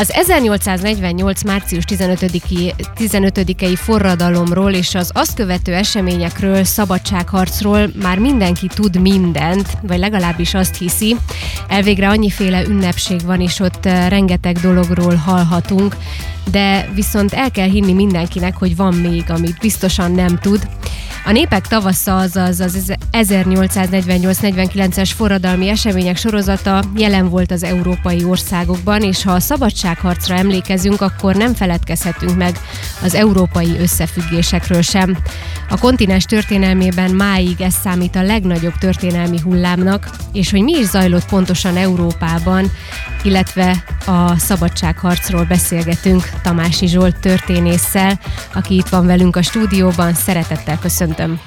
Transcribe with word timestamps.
Az 0.00 0.12
1848. 0.12 1.42
március 1.42 1.84
15-i, 1.86 2.72
15 2.94 3.78
forradalomról 3.78 4.72
és 4.72 4.94
az 4.94 5.10
azt 5.14 5.34
követő 5.34 5.74
eseményekről, 5.74 6.64
szabadságharcról 6.64 7.90
már 8.02 8.18
mindenki 8.18 8.66
tud 8.66 9.00
mindent, 9.00 9.68
vagy 9.82 9.98
legalábbis 9.98 10.54
azt 10.54 10.78
hiszi. 10.78 11.16
Elvégre 11.68 12.08
annyiféle 12.08 12.64
ünnepség 12.64 13.20
van, 13.24 13.40
és 13.40 13.60
ott 13.60 13.86
eh, 13.86 14.08
rengeteg 14.08 14.56
dologról 14.58 15.14
hallhatunk, 15.14 15.96
de 16.50 16.88
viszont 16.94 17.32
el 17.32 17.50
kell 17.50 17.68
hinni 17.68 17.92
mindenkinek, 17.92 18.56
hogy 18.56 18.76
van 18.76 18.94
még, 18.94 19.24
amit 19.28 19.58
biztosan 19.60 20.12
nem 20.12 20.38
tud. 20.38 20.68
A 21.24 21.32
Népek 21.32 21.66
tavasza, 21.66 22.16
azaz 22.16 22.60
az 22.60 22.92
1848-49-es 23.12 25.10
forradalmi 25.16 25.68
események 25.68 26.16
sorozata 26.16 26.82
jelen 26.96 27.28
volt 27.28 27.50
az 27.50 27.62
európai 27.62 28.24
országokban, 28.24 29.02
és 29.02 29.22
ha 29.22 29.32
a 29.32 29.40
szabadságharcra 29.40 30.34
emlékezünk, 30.34 31.00
akkor 31.00 31.34
nem 31.34 31.54
feledkezhetünk 31.54 32.36
meg 32.36 32.58
az 33.02 33.14
európai 33.14 33.76
összefüggésekről 33.80 34.82
sem. 34.82 35.16
A 35.68 35.78
kontinens 35.78 36.24
történelmében 36.24 37.10
máig 37.10 37.60
ez 37.60 37.74
számít 37.82 38.16
a 38.16 38.22
legnagyobb 38.22 38.78
történelmi 38.78 39.38
hullámnak, 39.40 40.10
és 40.32 40.50
hogy 40.50 40.62
mi 40.62 40.78
is 40.78 40.86
zajlott 40.86 41.28
pontosan 41.28 41.76
Európában, 41.76 42.70
illetve 43.22 43.84
a 44.06 44.38
szabadságharcról 44.38 45.44
beszélgetünk 45.44 46.30
Tamási 46.42 46.86
Zsolt 46.86 47.16
történésszel, 47.16 48.20
aki 48.54 48.74
itt 48.74 48.88
van 48.88 49.06
velünk 49.06 49.36
a 49.36 49.42
stúdióban. 49.42 50.14
Szeretettel 50.14 50.78
köszöntöm. 50.78 51.40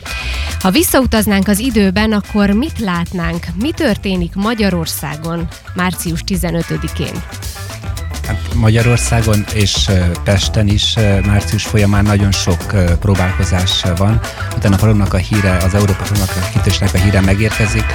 Ha 0.60 0.72
visszautaznánk 0.72 1.48
az 1.48 1.60
időben, 1.60 2.12
akkor 2.12 2.50
mit 2.50 2.80
látnánk? 2.80 3.46
Mi 3.62 3.72
történik 3.72 4.36
Magyarországon 4.36 5.48
március 5.74 6.24
15-én? 6.28 7.24
Hát 8.28 8.43
Magyarországon 8.56 9.46
és 9.54 9.90
Pesten 10.24 10.68
is 10.68 10.94
március 11.26 11.64
folyamán 11.64 12.04
nagyon 12.04 12.32
sok 12.32 12.74
próbálkozás 13.00 13.84
van. 13.98 14.20
Utána 14.56 14.76
a 14.76 14.78
falumnak 14.78 15.14
a 15.14 15.18
híre, 15.18 15.58
az 15.58 15.74
Európa 15.74 16.04
falumnak 16.04 16.36
a 16.36 16.50
kitősnek 16.54 16.94
a 16.94 16.98
híre 16.98 17.22
megérkezik. 17.22 17.86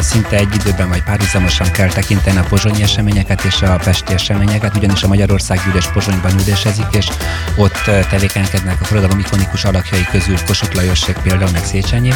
Szinte 0.00 0.36
egy 0.36 0.54
időben 0.54 0.88
vagy 0.88 1.02
párhuzamosan 1.02 1.70
kell 1.70 1.88
tekinteni 1.88 2.38
a 2.38 2.44
pozsonyi 2.48 2.82
eseményeket 2.82 3.44
és 3.44 3.62
a 3.62 3.80
pesti 3.84 4.12
eseményeket, 4.12 4.76
ugyanis 4.76 5.02
a 5.02 5.08
Magyarország 5.08 5.60
gyűlés 5.64 5.86
Pozsonyban 5.86 6.32
ülésezik, 6.46 6.86
és 6.90 7.08
ott 7.56 7.90
tevékenykednek 8.10 8.80
a 8.80 8.84
forradalom 8.84 9.18
ikonikus 9.18 9.64
alakjai 9.64 10.06
közül 10.10 10.36
Kossuth 10.46 10.74
Lajosség 10.74 11.16
például, 11.22 11.50
meg 11.50 11.64
Széchenyi, 11.64 12.12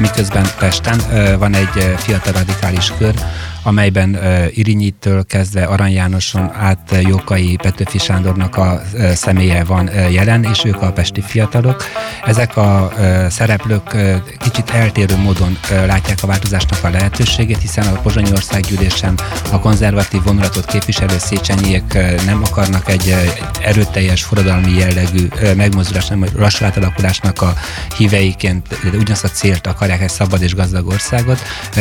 miközben 0.00 0.46
Pesten 0.58 1.00
van 1.38 1.54
egy 1.54 1.94
fiatal 1.96 2.32
radikális 2.32 2.92
kör, 2.98 3.14
amelyben 3.62 4.18
Irinyitől 4.50 5.24
kezdve 5.24 5.64
Arany 5.64 5.92
Jánoson 5.92 6.50
át 6.54 6.96
Jókai 7.18 7.56
Petőfi 7.56 7.98
Sándornak 7.98 8.56
a 8.56 8.82
személye 9.14 9.64
van 9.64 9.90
jelen, 10.10 10.44
és 10.44 10.64
ők 10.64 10.82
a 10.82 10.92
pesti 10.92 11.20
fiatalok. 11.20 11.84
Ezek 12.24 12.56
a 12.56 12.92
szereplők 13.28 13.96
kicsit 14.38 14.70
eltérő 14.70 15.16
módon 15.16 15.58
látják 15.70 16.18
a 16.22 16.26
változásnak 16.26 16.84
a 16.84 16.90
lehetőségét, 16.90 17.60
hiszen 17.60 17.86
a 17.86 18.00
Pozsonyi 18.00 18.30
Országgyűlésen 18.32 19.18
a 19.50 19.58
konzervatív 19.58 20.22
vonulatot 20.22 20.64
képviselő 20.64 21.18
Széchenyiek 21.18 21.94
nem 22.24 22.42
akarnak 22.42 22.88
egy 22.88 23.14
erőteljes 23.62 24.22
forradalmi 24.22 24.78
jellegű 24.78 25.26
uh, 25.32 25.54
megmozdulás, 25.54 26.06
nem 26.06 26.24
lassú 26.36 26.64
átalakulásnak 26.64 27.42
a 27.42 27.54
híveiként, 27.96 28.68
de 28.68 28.96
ugyanazt 28.98 29.24
a 29.24 29.28
célt 29.28 29.66
akarják 29.66 30.00
egy 30.00 30.08
szabad 30.08 30.42
és 30.42 30.54
gazdag 30.54 30.86
országot. 30.86 31.38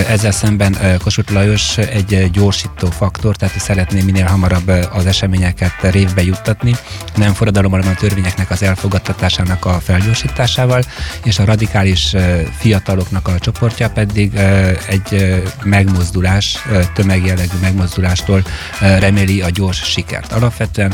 Ezzel 0.07 0.31
szemben 0.31 0.77
Kossuth 1.03 1.33
Lajos 1.33 1.77
egy 1.77 2.31
gyorsító 2.31 2.87
faktor, 2.89 3.35
tehát 3.35 3.59
szeretné 3.59 4.01
minél 4.01 4.25
hamarabb 4.25 4.71
az 4.93 5.05
eseményeket 5.27 5.91
révbe 5.91 6.23
juttatni, 6.23 6.75
nem 7.15 7.33
forradalommal, 7.33 7.79
hanem 7.79 7.95
a 7.97 7.99
törvényeknek 7.99 8.49
az 8.49 8.63
elfogadtatásának 8.63 9.65
a 9.65 9.79
felgyorsításával, 9.79 10.83
és 11.23 11.39
a 11.39 11.45
radikális 11.45 12.15
fiataloknak 12.57 13.27
a 13.27 13.39
csoportja 13.39 13.89
pedig 13.89 14.35
egy 14.87 15.41
megmozdulás, 15.63 16.57
tömegjellegű 16.93 17.57
megmozdulástól 17.61 18.43
reméli 18.79 19.41
a 19.41 19.49
gyors 19.49 19.83
sikert. 19.83 20.31
Alapvetően 20.31 20.93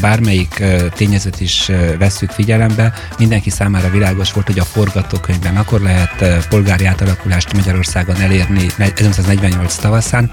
bármelyik 0.00 0.62
tényezőt 0.94 1.40
is 1.40 1.70
vesszük 1.98 2.30
figyelembe, 2.30 2.92
mindenki 3.18 3.50
számára 3.50 3.90
világos 3.90 4.32
volt, 4.32 4.46
hogy 4.46 4.58
a 4.58 4.64
forgatókönyvben 4.64 5.56
akkor 5.56 5.80
lehet 5.80 6.46
polgári 6.48 6.84
átalakulást 6.84 7.52
Magyarországon 7.52 8.20
elérni 8.20 8.66
1948 8.76 9.74
tavaszán, 9.74 10.30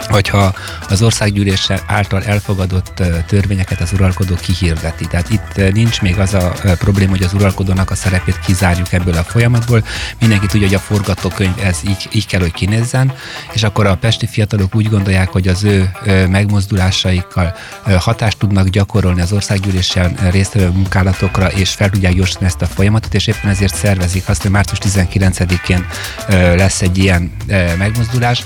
hogyha 0.00 0.54
az 0.88 1.02
országgyűlés 1.02 1.70
által 1.86 2.24
elfogadott 2.24 3.02
törvényeket 3.26 3.80
az 3.80 3.92
uralkodó 3.92 4.34
kihirdeti. 4.34 5.06
Tehát 5.06 5.30
itt 5.30 5.72
nincs 5.72 6.02
még 6.02 6.18
az 6.18 6.34
a 6.34 6.52
probléma, 6.78 7.10
hogy 7.10 7.22
az 7.22 7.32
uralkodónak 7.34 7.90
a 7.90 7.94
szerepét 7.94 8.38
kizárjuk 8.38 8.92
ebből 8.92 9.16
a 9.16 9.22
folyamatból. 9.22 9.84
Mindenki 10.20 10.46
tudja, 10.46 10.66
hogy 10.66 10.76
a 10.76 10.80
forgatókönyv 10.80 11.54
ez 11.62 11.78
így, 11.88 12.08
így 12.12 12.26
kell, 12.26 12.40
hogy 12.40 12.52
kinézzen, 12.52 13.12
és 13.52 13.62
akkor 13.62 13.86
a 13.86 13.96
pesti 13.96 14.26
fiatalok 14.26 14.74
úgy 14.74 14.88
gondolják, 14.88 15.28
hogy 15.28 15.48
az 15.48 15.64
ő 15.64 15.90
megmozdulásaikkal 16.28 17.56
hatást 17.98 18.38
tudnak 18.38 18.68
gyakorolni 18.68 19.20
az 19.20 19.32
országgyűlésen 19.32 20.16
résztvevő 20.30 20.68
munkálatokra, 20.68 21.46
és 21.46 21.70
fel 21.70 21.90
tudják 21.90 22.14
gyorsítani 22.14 22.46
ezt 22.46 22.62
a 22.62 22.66
folyamatot, 22.66 23.14
és 23.14 23.26
éppen 23.26 23.50
ezért 23.50 23.74
szervezik 23.74 24.28
azt, 24.28 24.42
hogy 24.42 24.50
március 24.50 24.94
19-én 24.94 25.86
lesz 26.56 26.82
egy 26.82 26.98
ilyen 26.98 27.36
megmozdulás, 27.78 28.44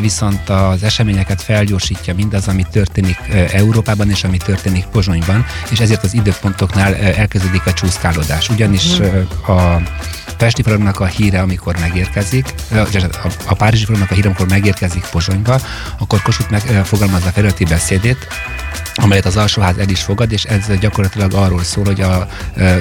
viszont 0.00 0.48
az 0.48 0.82
eseményeket 0.86 1.42
felgyorsítja 1.42 2.14
mindaz, 2.14 2.48
ami 2.48 2.64
történik 2.70 3.18
Európában 3.52 4.10
és 4.10 4.24
ami 4.24 4.36
történik 4.36 4.84
Pozsonyban, 4.84 5.44
és 5.70 5.80
ezért 5.80 6.04
az 6.04 6.14
időpontoknál 6.14 6.94
elkezdődik 6.94 7.66
a 7.66 7.72
csúszkálódás. 7.72 8.48
Ugyanis 8.48 8.96
mhm. 8.96 9.50
a 9.52 9.82
Pesti 10.36 10.62
falumnak 10.62 11.00
a 11.00 11.06
híre, 11.06 11.40
amikor 11.40 11.76
megérkezik, 11.78 12.54
a, 13.46 13.54
Párizsi 13.54 13.84
falumnak 13.84 14.10
a 14.10 14.14
híre, 14.14 14.26
amikor 14.26 14.48
megérkezik 14.48 15.06
Pozsonyba, 15.10 15.60
akkor 15.98 16.22
Kossuth 16.22 16.50
megfogalmazza 16.50 17.30
felületi 17.30 17.64
beszédét, 17.64 18.26
amelyet 18.94 19.24
az 19.24 19.36
alsóház 19.36 19.78
el 19.78 19.88
is 19.88 20.02
fogad, 20.02 20.32
és 20.32 20.44
ez 20.44 20.78
gyakorlatilag 20.80 21.34
arról 21.34 21.62
szól, 21.62 21.84
hogy 21.84 22.00
a 22.00 22.28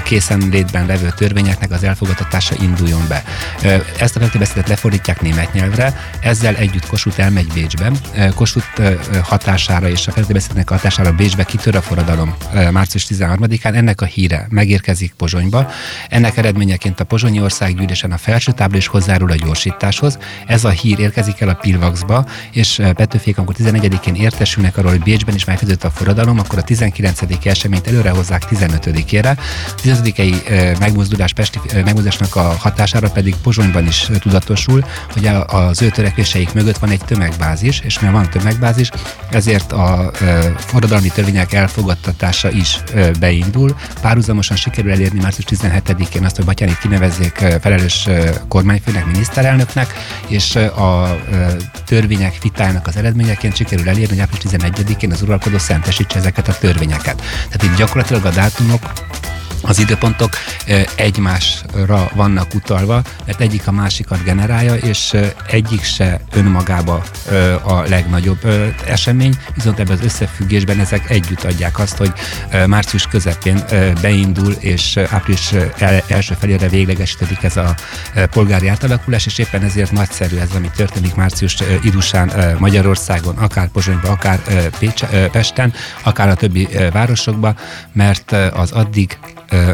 készenlétben 0.04 0.86
levő 0.86 1.14
törvényeknek 1.18 1.72
az 1.72 1.84
elfogadtatása 1.84 2.56
induljon 2.62 3.06
be. 3.08 3.24
Ezt 3.98 4.16
a 4.16 4.38
beszédet 4.38 4.68
lefordítják 4.68 5.22
német 5.22 5.54
nyelvre, 5.54 6.12
ezzel 6.20 6.56
együtt 6.56 6.88
Kossuth 6.88 7.20
elmegy 7.20 7.48
Bécsbe. 7.54 7.92
Kossuth 8.36 8.82
hatására 9.24 9.90
és 9.90 10.08
a 10.08 10.14
beszédnek 10.28 10.70
hatására 10.70 11.12
Bécsbe 11.12 11.44
kitör 11.44 11.76
a 11.76 11.82
forradalom 11.82 12.36
március 12.72 13.08
13-án. 13.10 13.76
Ennek 13.76 14.02
a 14.02 14.06
híre 14.06 14.48
megérkezik 14.50 15.14
Pozsonyba. 15.18 15.72
Ennek 16.10 16.38
eredményeként 16.38 17.00
a 17.00 17.04
Pozsonyi 17.04 17.42
Országgyűlésen 17.42 18.12
a 18.12 18.18
felső 18.18 18.52
tábla 18.52 18.78
is 18.78 18.88
hozzárul 18.88 19.32
a 19.32 19.36
gyorsításhoz. 19.36 20.18
Ez 20.48 20.64
a 20.64 20.70
hír 20.70 21.00
érkezik 21.00 21.40
el 21.42 21.50
a 21.50 21.54
Pilvaxba, 21.54 22.26
és 22.52 22.82
Petőfék, 22.96 23.38
amikor 23.38 23.56
11-én 23.58 24.16
értesülnek 24.16 24.78
arról, 24.78 24.92
hogy 24.92 25.04
Bécsben 25.04 25.36
is 25.36 25.46
megkezdődött 25.46 25.84
a 25.84 25.90
forradalom, 25.90 26.40
akkor 26.40 26.60
a 26.60 26.64
19. 26.64 27.22
eseményt 27.44 27.88
előre 27.88 28.10
hozzák 28.10 28.44
15-ére. 28.52 29.38
15 29.82 30.80
megmozdulás, 30.80 31.34
Pesti 31.34 31.60
megmozdulásnak 31.74 32.36
a 32.36 32.56
hatására 32.60 33.10
pedig 33.10 33.36
Pozsonyban 33.36 33.88
is 33.88 34.10
tudatosul, 34.20 34.86
hogy 35.14 35.30
az 35.48 35.82
ő 35.82 35.90
törekvéseik 35.90 36.54
mögött 36.54 36.78
van 36.78 36.90
egy 36.90 37.06
tömegbázis, 37.06 37.80
és 37.86 38.00
mert 38.00 38.14
van 38.14 38.30
tömegbázis, 38.30 38.90
ezért 39.30 39.72
a 39.72 40.12
forradalmi 40.58 41.10
törvények 41.10 41.54
elfogadtatása 41.54 42.52
is 42.52 42.80
beindul. 43.20 43.76
Párhuzamosan 44.02 44.58
sikerül 44.58 44.92
elérni 44.92 45.20
március 45.20 45.62
17-én 45.62 46.26
azt, 46.26 46.36
hogy 46.36 46.46
Batyánit 46.46 46.78
kinevezzék 46.78 47.46
felelős 47.62 48.08
kormányfőnek, 48.48 49.06
miniszterelnöknek, 49.06 49.94
és 50.28 50.56
a 50.56 51.18
törvények 51.86 52.42
vitájának 52.42 52.88
az 52.88 52.96
eredményeként 52.96 53.56
sikerül 53.56 53.90
elérni, 53.90 54.08
hogy 54.08 54.20
április 54.20 54.44
11-én 54.52 55.12
az 55.12 55.22
uralkodó 55.22 55.58
szentesítse 55.58 56.18
ezeket 56.18 56.48
a 56.48 56.58
törvényeket. 56.58 57.22
Tehát 57.50 57.64
itt 57.64 57.76
gyakorlatilag 57.76 58.26
a 58.26 58.30
dátumok 58.30 58.92
az 59.68 59.80
időpontok 59.80 60.30
egymásra 60.96 62.10
vannak 62.14 62.54
utalva, 62.54 63.02
mert 63.26 63.42
egyik 63.42 63.68
a 63.68 63.72
másikat 63.72 64.24
generálja, 64.24 64.76
és 64.76 65.16
egyik 65.48 65.84
se 65.84 66.20
önmagába 66.34 67.04
a 67.64 67.74
legnagyobb 67.74 68.46
esemény, 68.88 69.36
viszont 69.54 69.80
ebben 69.80 69.98
az 69.98 70.04
összefüggésben 70.04 70.80
ezek 70.80 71.10
együtt 71.10 71.44
adják 71.44 71.80
azt, 71.80 71.98
hogy 71.98 72.14
március 72.66 73.08
közepén 73.08 73.64
beindul, 74.02 74.52
és 74.60 74.98
április 75.10 75.54
első 76.08 76.36
felére 76.40 76.68
véglegesítedik 76.68 77.44
ez 77.44 77.58
a 77.58 77.76
polgári 78.30 78.68
átalakulás, 78.68 79.26
és 79.26 79.38
éppen 79.38 79.64
ezért 79.64 79.92
nagyszerű 79.92 80.38
ez, 80.38 80.50
ami 80.56 80.70
történik 80.76 81.16
március 81.16 81.58
idusán 81.84 82.56
Magyarországon, 82.60 83.38
akár 83.38 83.68
Pozsonyban, 83.68 84.12
akár 84.12 84.40
Pécs, 84.80 85.04
Pesten, 85.32 85.74
akár 86.04 86.30
a 86.30 86.36
többi 86.36 86.68
városokban, 86.92 87.58
mert 87.94 88.32
az 88.54 88.72
addig 88.72 89.18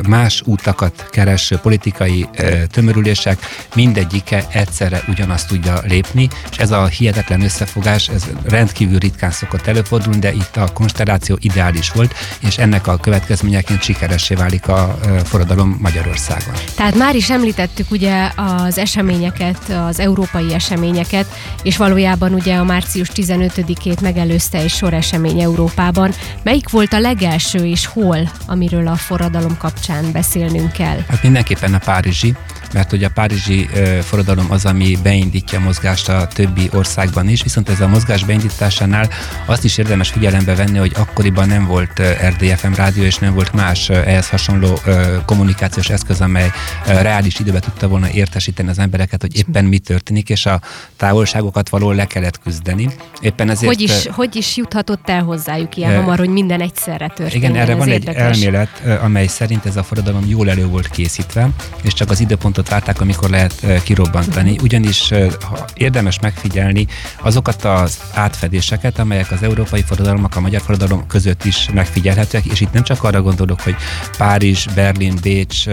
más 0.07 0.41
útakat 0.45 1.07
kereső 1.09 1.55
politikai 1.57 2.29
tömörülések 2.71 3.39
mindegyike 3.75 4.45
egyszerre 4.51 5.03
ugyanazt 5.07 5.47
tudja 5.47 5.81
lépni, 5.83 6.27
és 6.51 6.57
ez 6.57 6.71
a 6.71 6.85
hihetetlen 6.85 7.41
összefogás, 7.41 8.09
ez 8.09 8.23
rendkívül 8.43 8.97
ritkán 8.99 9.31
szokott 9.31 9.67
előfordulni, 9.67 10.19
de 10.19 10.33
itt 10.33 10.57
a 10.57 10.71
konstelláció 10.73 11.37
ideális 11.39 11.91
volt, 11.91 12.15
és 12.39 12.57
ennek 12.57 12.87
a 12.87 12.97
következményeként 12.97 13.81
sikeressé 13.81 14.35
válik 14.35 14.67
a 14.67 14.99
forradalom 15.23 15.77
Magyarországon. 15.81 16.53
Tehát 16.75 16.95
már 16.95 17.15
is 17.15 17.29
említettük 17.29 17.91
ugye 17.91 18.31
az 18.35 18.77
eseményeket, 18.77 19.69
az 19.87 19.99
európai 19.99 20.53
eseményeket, 20.53 21.25
és 21.63 21.77
valójában 21.77 22.33
ugye 22.33 22.55
a 22.55 22.63
március 22.63 23.09
15-ét 23.15 24.01
megelőzte 24.01 24.57
egy 24.57 24.69
sor 24.69 24.93
esemény 24.93 25.41
Európában. 25.41 26.13
Melyik 26.43 26.69
volt 26.69 26.93
a 26.93 26.99
legelső 26.99 27.65
és 27.65 27.85
hol, 27.85 28.31
amiről 28.47 28.87
a 28.87 28.95
forradalom 28.95 29.57
kapcsán 29.73 30.11
beszélnünk 30.11 30.71
kell? 30.71 30.99
Hát 31.07 31.23
mindenképpen 31.23 31.73
a 31.73 31.77
Párizsi, 31.77 32.33
mert 32.73 32.89
hogy 32.89 33.03
a 33.03 33.09
párizsi 33.09 33.69
forradalom 34.01 34.45
az, 34.49 34.65
ami 34.65 34.97
beindítja 35.03 35.59
a 35.59 35.61
mozgást 35.61 36.09
a 36.09 36.27
többi 36.33 36.69
országban 36.73 37.27
is, 37.27 37.43
viszont 37.43 37.69
ez 37.69 37.81
a 37.81 37.87
mozgás 37.87 38.23
beindításánál 38.23 39.09
azt 39.45 39.63
is 39.63 39.77
érdemes 39.77 40.09
figyelembe 40.09 40.55
venni, 40.55 40.77
hogy 40.77 40.91
akkoriban 40.95 41.47
nem 41.47 41.65
volt 41.65 42.01
RDFM 42.27 42.73
rádió, 42.73 43.03
és 43.03 43.15
nem 43.17 43.33
volt 43.33 43.53
más 43.53 43.89
ehhez 43.89 44.29
hasonló 44.29 44.79
kommunikációs 45.25 45.89
eszköz, 45.89 46.21
amely 46.21 46.51
reális 46.85 47.39
időben 47.39 47.61
tudta 47.61 47.87
volna 47.87 48.09
értesíteni 48.09 48.69
az 48.69 48.79
embereket, 48.79 49.21
hogy 49.21 49.37
éppen 49.37 49.65
mi 49.65 49.79
történik, 49.79 50.29
és 50.29 50.45
a 50.45 50.61
távolságokat 50.97 51.69
való 51.69 51.91
le 51.91 52.05
kellett 52.05 52.39
küzdeni. 52.39 52.89
Éppen 53.21 53.49
ezért... 53.49 53.73
Hogy 53.73 53.81
is, 53.81 54.07
hogy 54.11 54.35
is 54.35 54.57
juthatott 54.57 55.09
el 55.09 55.23
hozzájuk 55.23 55.77
ilyen 55.77 55.95
hamar, 55.95 56.17
hogy 56.17 56.29
minden 56.29 56.61
egyszerre 56.61 57.07
történik? 57.07 57.33
Igen, 57.33 57.55
erre 57.55 57.75
van 57.75 57.87
érdekes. 57.87 58.37
egy 58.37 58.43
elmélet, 58.43 59.01
amely 59.01 59.27
szerint 59.27 59.65
ez 59.65 59.75
a 59.75 59.83
forradalom 59.83 60.25
jól 60.27 60.49
elő 60.49 60.65
volt 60.65 60.89
készítve, 60.89 61.49
és 61.81 61.93
csak 61.93 62.09
az 62.09 62.19
időpontot 62.19 62.60
pontot 62.61 62.85
várták, 62.85 63.01
amikor 63.01 63.29
lehet 63.29 63.83
kirobbantani. 63.83 64.55
Ugyanis 64.61 65.09
ha 65.41 65.65
érdemes 65.73 66.19
megfigyelni 66.19 66.87
azokat 67.21 67.65
az 67.65 67.99
átfedéseket, 68.13 68.99
amelyek 68.99 69.31
az 69.31 69.43
európai 69.43 69.81
forradalmak, 69.81 70.35
a 70.35 70.39
magyar 70.39 70.61
forradalom 70.61 71.07
között 71.07 71.45
is 71.45 71.69
megfigyelhetőek, 71.73 72.45
és 72.45 72.61
itt 72.61 72.73
nem 72.73 72.83
csak 72.83 73.03
arra 73.03 73.21
gondolok, 73.21 73.61
hogy 73.61 73.75
Párizs, 74.17 74.65
Berlin, 74.75 75.17
Bécs, 75.21 75.65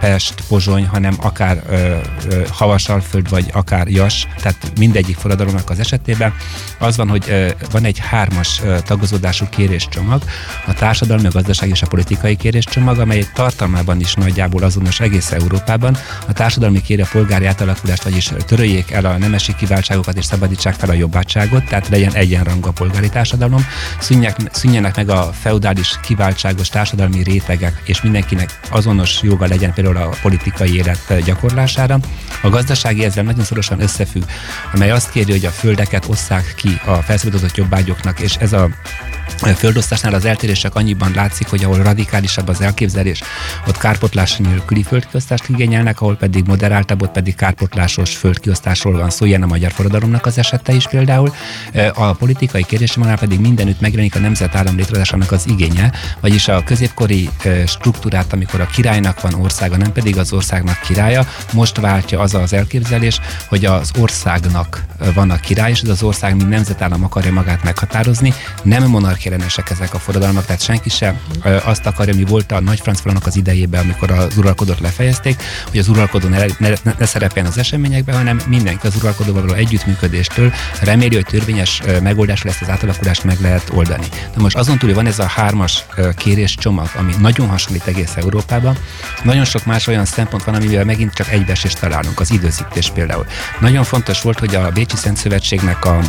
Pest, 0.00 0.34
Pozsony, 0.48 0.86
hanem 0.86 1.14
akár 1.20 1.62
Havasalföld, 2.50 3.28
vagy 3.28 3.46
akár 3.52 3.88
Jas, 3.88 4.26
tehát 4.36 4.72
mindegyik 4.78 5.16
forradalomnak 5.16 5.70
az 5.70 5.78
esetében 5.78 6.34
az 6.78 6.96
van, 6.96 7.08
hogy 7.08 7.54
van 7.70 7.84
egy 7.84 7.98
hármas 7.98 8.60
tagozódású 8.84 9.46
kéréscsomag, 9.48 10.22
a 10.66 10.74
társadalmi, 10.74 11.26
a 11.26 11.30
gazdasági 11.30 11.70
és 11.70 11.82
a 11.82 11.86
politikai 11.86 12.36
kéréscsomag, 12.36 12.98
amely 12.98 13.26
tartalmában 13.34 14.00
is 14.00 14.14
nagyjából 14.14 14.62
azonos 14.62 15.00
egész 15.00 15.30
Európában. 15.30 15.96
A 16.28 16.31
társadalmi 16.32 16.82
kéri 16.82 17.02
a 17.02 17.08
polgári 17.12 17.46
átalakulást, 17.46 18.02
vagyis 18.02 18.30
töröljék 18.46 18.90
el 18.90 19.04
a 19.04 19.18
nemesi 19.18 19.54
kiváltságokat 19.54 20.16
és 20.16 20.24
szabadítsák 20.24 20.74
fel 20.74 20.88
a 20.88 20.92
jobbátságot, 20.92 21.64
tehát 21.64 21.88
legyen 21.88 22.12
egyenrangú 22.14 22.68
a 22.68 22.72
polgári 22.72 23.08
társadalom, 23.08 23.66
szűnjenek, 23.98 24.36
szűnjenek 24.52 24.96
meg 24.96 25.08
a 25.08 25.32
feudális 25.40 25.98
kiváltságos 26.02 26.68
társadalmi 26.68 27.22
rétegek, 27.22 27.82
és 27.84 28.02
mindenkinek 28.02 28.60
azonos 28.70 29.22
joga 29.22 29.46
legyen 29.46 29.72
például 29.72 29.96
a 29.96 30.16
politikai 30.22 30.76
élet 30.76 31.24
gyakorlására. 31.24 31.98
A 32.42 32.48
gazdasági 32.48 33.04
ezzel 33.04 33.24
nagyon 33.24 33.44
szorosan 33.44 33.80
összefügg, 33.80 34.22
amely 34.72 34.90
azt 34.90 35.10
kéri, 35.10 35.30
hogy 35.30 35.44
a 35.44 35.50
földeket 35.50 36.08
osszák 36.08 36.54
ki 36.56 36.80
a 36.84 36.94
felszabadított 36.94 37.56
jobbágyoknak, 37.56 38.20
és 38.20 38.34
ez 38.34 38.52
a 38.52 38.68
földosztásnál 39.56 40.14
az 40.14 40.24
eltérések 40.24 40.74
annyiban 40.74 41.12
látszik, 41.14 41.48
hogy 41.48 41.64
ahol 41.64 41.82
radikálisabb 41.82 42.48
az 42.48 42.60
elképzelés, 42.60 43.22
ott 43.66 43.78
kárpotlás 43.78 44.36
nélküli 44.36 44.82
földkiosztást 44.82 45.48
igényelnek, 45.48 46.00
ahol 46.00 46.16
pedig 46.22 46.46
moderáltabb, 46.46 47.02
ott 47.02 47.12
pedig 47.12 47.34
kárpotlásos 47.34 48.16
földkiosztásról 48.16 48.98
van 48.98 49.10
szó, 49.10 49.24
ilyen 49.24 49.42
a 49.42 49.46
magyar 49.46 49.72
forradalomnak 49.72 50.26
az 50.26 50.38
esete 50.38 50.72
is 50.72 50.86
például. 50.88 51.34
A 51.94 52.12
politikai 52.12 52.62
kérdésemben 52.62 53.16
pedig 53.16 53.40
mindenütt 53.40 53.80
megjelenik 53.80 54.14
a 54.14 54.18
nemzetállam 54.18 54.76
létrehozásának 54.76 55.32
az 55.32 55.46
igénye, 55.48 55.92
vagyis 56.20 56.48
a 56.48 56.62
középkori 56.64 57.28
struktúrát, 57.66 58.32
amikor 58.32 58.60
a 58.60 58.66
királynak 58.66 59.20
van 59.20 59.34
országa, 59.34 59.76
nem 59.76 59.92
pedig 59.92 60.18
az 60.18 60.32
országnak 60.32 60.80
királya, 60.80 61.26
most 61.52 61.76
váltja 61.76 62.20
az 62.20 62.34
az 62.34 62.52
elképzelés, 62.52 63.20
hogy 63.48 63.64
az 63.64 63.90
országnak 63.98 64.84
van 65.14 65.30
a 65.30 65.36
király, 65.36 65.70
és 65.70 65.80
ez 65.80 65.88
az 65.88 66.02
ország, 66.02 66.36
mint 66.36 66.48
nemzetállam 66.48 67.04
akarja 67.04 67.32
magát 67.32 67.62
meghatározni, 67.62 68.34
nem 68.62 68.84
monarchia 68.84 69.32
ellenesek 69.32 69.70
ezek 69.70 69.94
a 69.94 69.98
forradalmak, 69.98 70.44
tehát 70.44 70.62
senki 70.62 70.88
sem 70.88 71.18
azt 71.64 71.86
akarja, 71.86 72.14
mi 72.14 72.24
volt 72.24 72.52
a 72.52 72.60
nagy 72.60 72.80
franc 72.80 73.26
az 73.26 73.36
idejében, 73.36 73.82
amikor 73.82 74.10
az 74.10 74.36
uralkodót 74.36 74.80
lefejezték, 74.80 75.42
hogy 75.70 75.78
az 75.78 75.88
uralkodó 75.88 76.10
ne, 76.12 76.46
ne, 76.58 76.68
ne, 76.82 76.92
ne 76.98 77.06
szerepeljen 77.06 77.50
az 77.50 77.58
eseményekben, 77.58 78.16
hanem 78.16 78.40
mindenki 78.46 78.86
az 78.86 78.96
uralkodóval 78.96 79.42
való 79.42 79.54
együttműködéstől 79.54 80.52
reméli, 80.80 81.14
hogy 81.14 81.24
törvényes 81.24 81.82
megoldás 82.02 82.42
lesz 82.42 82.60
az 82.60 82.68
átalakulást 82.68 83.24
meg 83.24 83.40
lehet 83.40 83.70
oldani. 83.74 84.06
De 84.34 84.40
most 84.40 84.56
azon 84.56 84.78
túl 84.78 84.94
van 84.94 85.06
ez 85.06 85.18
a 85.18 85.26
hármas 85.26 85.84
kérés 86.16 86.54
csomag, 86.54 86.88
ami 86.94 87.14
nagyon 87.18 87.48
hasonlít 87.48 87.86
egész 87.86 88.16
Európában. 88.16 88.76
Nagyon 89.22 89.44
sok 89.44 89.64
más 89.64 89.86
olyan 89.86 90.04
szempont 90.04 90.44
van, 90.44 90.54
amivel 90.54 90.84
megint 90.84 91.14
csak 91.14 91.30
egybeesést 91.30 91.80
találunk, 91.80 92.20
az 92.20 92.30
időzítés 92.30 92.90
például. 92.90 93.26
Nagyon 93.60 93.84
fontos 93.84 94.22
volt, 94.22 94.38
hogy 94.38 94.54
a 94.54 94.70
Bécsi 94.70 94.96
Szent 94.96 95.16
Szövetségnek 95.16 95.84
a 95.84 96.00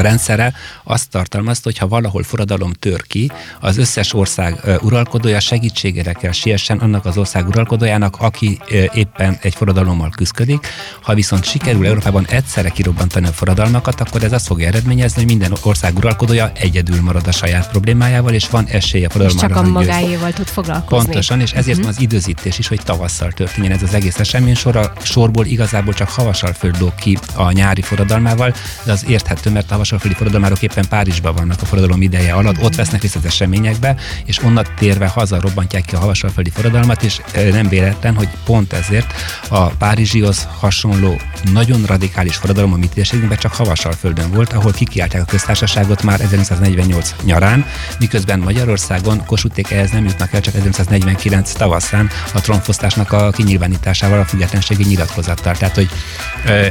rendszere 0.00 0.52
azt 0.84 1.10
tartalmazta, 1.10 1.68
hogy 1.68 1.78
ha 1.78 1.88
valahol 1.88 2.22
forradalom 2.22 2.72
tör 2.72 3.02
ki, 3.06 3.30
az 3.60 3.78
összes 3.78 4.14
ország 4.14 4.60
uralkodója 4.80 5.40
segítségére 5.40 6.12
kell 6.12 6.32
siessen 6.32 6.78
annak 6.78 7.04
az 7.06 7.16
ország 7.16 7.48
uralkodójának, 7.48 8.16
aki 8.18 8.58
éppen 8.94 9.38
egy 9.40 9.54
forradalommal 9.54 10.10
küzdik. 10.16 10.66
Ha 11.02 11.14
viszont 11.14 11.44
sikerül 11.44 11.86
Európában 11.86 12.26
egyszerre 12.28 12.68
kirobbantani 12.68 13.26
a 13.26 13.32
forradalmakat, 13.32 14.00
akkor 14.00 14.22
ez 14.22 14.32
azt 14.32 14.46
fogja 14.46 14.66
eredményezni, 14.66 15.16
hogy 15.16 15.30
minden 15.30 15.52
ország 15.62 15.96
uralkodója 15.96 16.52
egyedül 16.54 17.00
marad 17.00 17.26
a 17.26 17.32
saját 17.32 17.70
problémájával, 17.70 18.32
és 18.32 18.48
van 18.48 18.66
esélye 18.66 19.06
a 19.06 19.10
forradalomra. 19.10 19.46
És 19.48 19.54
csak 19.54 19.64
a 19.64 19.68
magáéval 19.68 20.32
tud 20.32 20.46
foglalkozni. 20.46 21.04
Pontosan, 21.04 21.40
és 21.40 21.52
ezért 21.52 21.78
uh-huh. 21.78 21.84
van 21.84 21.94
az 21.94 22.00
időzítés 22.00 22.58
is, 22.58 22.68
hogy 22.68 22.80
tavasszal 22.84 23.32
történjen 23.32 23.72
ez 23.72 23.82
az 23.82 23.94
egész 23.94 24.18
esemény 24.18 24.54
sor. 24.54 24.92
sorból 25.02 25.46
igazából 25.46 25.94
csak 25.94 26.08
havasal 26.08 26.52
földlók 26.52 26.96
ki 26.96 27.18
a 27.34 27.50
nyári 27.50 27.82
forradalmával, 27.82 28.54
de 28.84 28.92
az 28.92 29.04
érthető, 29.08 29.50
mert 29.50 29.68
a 29.68 29.72
havasalföldi 29.72 30.16
forradalmárok 30.16 30.62
éppen 30.62 30.84
Párizsban 30.88 31.34
vannak 31.34 31.62
a 31.62 31.64
forradalom 31.64 32.02
ideje 32.02 32.32
alatt, 32.32 32.62
ott 32.62 32.74
vesznek 32.74 33.02
részt 33.02 33.16
az 33.16 33.24
eseményekbe, 33.24 33.96
és 34.24 34.42
onnan 34.42 34.66
térve 34.78 35.06
haza 35.06 35.40
robbantják 35.40 35.84
ki 35.84 35.94
a 35.94 35.98
havasalföldi 35.98 36.50
forradalmat, 36.50 37.02
és 37.02 37.20
nem 37.52 37.68
véletlen, 37.68 38.14
hogy 38.14 38.28
pont 38.44 38.72
ezért 38.80 39.14
a 39.48 39.66
Párizsihoz 39.66 40.48
hasonló 40.58 41.20
nagyon 41.52 41.84
radikális 41.84 42.36
forradalom 42.36 42.72
a 42.72 42.76
mi 42.76 42.88
térségünkben 42.88 43.38
csak 43.38 43.52
havasalföldön 43.52 44.30
volt, 44.30 44.52
ahol 44.52 44.72
kikiáltják 44.72 45.22
a 45.22 45.24
köztársaságot 45.24 46.02
már 46.02 46.20
1948 46.20 47.14
nyarán, 47.22 47.66
miközben 47.98 48.38
Magyarországon 48.38 49.24
Kossuthék 49.26 49.70
ehhez 49.70 49.90
nem 49.90 50.04
jutnak 50.04 50.32
el 50.32 50.40
csak 50.40 50.54
1949 50.54 51.52
tavaszán 51.52 52.10
a 52.34 52.40
trónfosztásnak 52.40 53.12
a 53.12 53.30
kinyilvánításával, 53.30 54.18
a 54.20 54.24
függetlenségi 54.24 54.84
nyilatkozattal. 54.84 55.54
Tehát, 55.56 55.74
hogy 55.74 55.88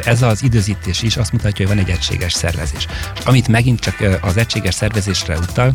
ez 0.06 0.22
az 0.22 0.44
időzítés 0.44 1.02
is 1.02 1.18
azt 1.18 1.32
mutatja, 1.32 1.68
hogy 1.68 1.76
van 1.76 1.86
egy 1.86 1.92
egységes 1.92 2.34
szervezés. 2.34 2.88
Amit 3.26 3.48
megint 3.48 3.80
csak 3.80 3.96
az 4.22 4.38
egységes 4.38 4.76
szervezésre 4.76 5.38
utal, 5.38 5.72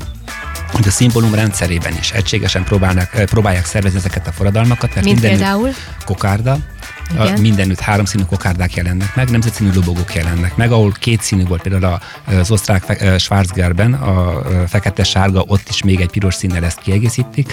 hogy 0.75 0.87
a 0.87 0.91
szimbólum 0.91 1.35
rendszerében 1.35 1.97
is 2.01 2.11
egységesen 2.11 2.65
próbálnak, 2.65 3.11
próbálják 3.25 3.67
szervezni 3.67 3.99
ezeket 3.99 4.27
a 4.27 4.33
forradalmakat. 4.33 4.95
Mert 4.95 5.07
Mint 5.07 5.21
például? 5.21 5.71
Kokárda, 6.05 6.59
igen. 7.13 7.41
mindenütt 7.41 7.81
háromszínű 7.81 8.25
kokárdák 8.25 8.75
jelennek 8.75 9.15
meg, 9.15 9.31
nemzetszínű 9.31 9.71
lobogók 9.75 10.15
jelennek 10.15 10.57
meg, 10.57 10.73
ahol 10.73 10.93
két 10.93 11.23
színű 11.23 11.45
volt 11.45 11.63
például 11.63 11.99
az 12.25 12.51
osztrák 12.51 13.05
Schwarzgerben, 13.19 13.93
a 13.93 14.43
fekete-sárga, 14.69 15.45
ott 15.47 15.69
is 15.69 15.83
még 15.83 16.01
egy 16.01 16.11
piros 16.11 16.35
színnel 16.35 16.65
ezt 16.65 16.81
kiegészítik. 16.81 17.53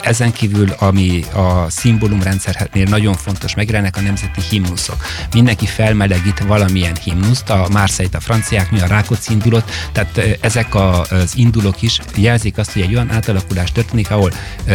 Ezen 0.00 0.32
kívül, 0.32 0.70
ami 0.78 1.24
a 1.34 1.70
szimbólumrendszernél 1.70 2.84
nagyon 2.88 3.14
fontos, 3.14 3.54
megjelennek 3.54 3.96
a 3.96 4.00
nemzeti 4.00 4.40
himnuszok. 4.50 5.04
Mindenki 5.32 5.66
felmelegít 5.66 6.38
valamilyen 6.38 6.96
himnuszt, 7.02 7.50
a 7.50 7.66
Marseille-t 7.70 8.14
a 8.14 8.20
franciák, 8.20 8.70
mi 8.70 8.80
a 8.80 8.86
Rákóczi 8.86 9.32
indulót, 9.32 9.70
tehát 9.92 10.38
ezek 10.40 10.74
az 10.74 11.32
indulók 11.34 11.82
is 11.82 11.98
jelzik 12.16 12.58
azt, 12.58 12.72
hogy 12.72 12.82
egy 12.82 12.94
olyan 12.94 13.10
átalakulás 13.10 13.72
történik, 13.72 14.10
ahol 14.10 14.32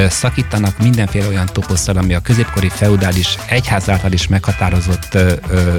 szakítanak 0.09 0.77
mindenféle 0.77 1.27
olyan 1.27 1.49
toposszal, 1.51 1.97
ami 1.97 2.13
a 2.13 2.19
középkori 2.19 2.69
feudális 2.69 3.37
egyház 3.45 3.89
által 3.89 4.04
is 4.13 4.27
meghatározott 4.27 5.17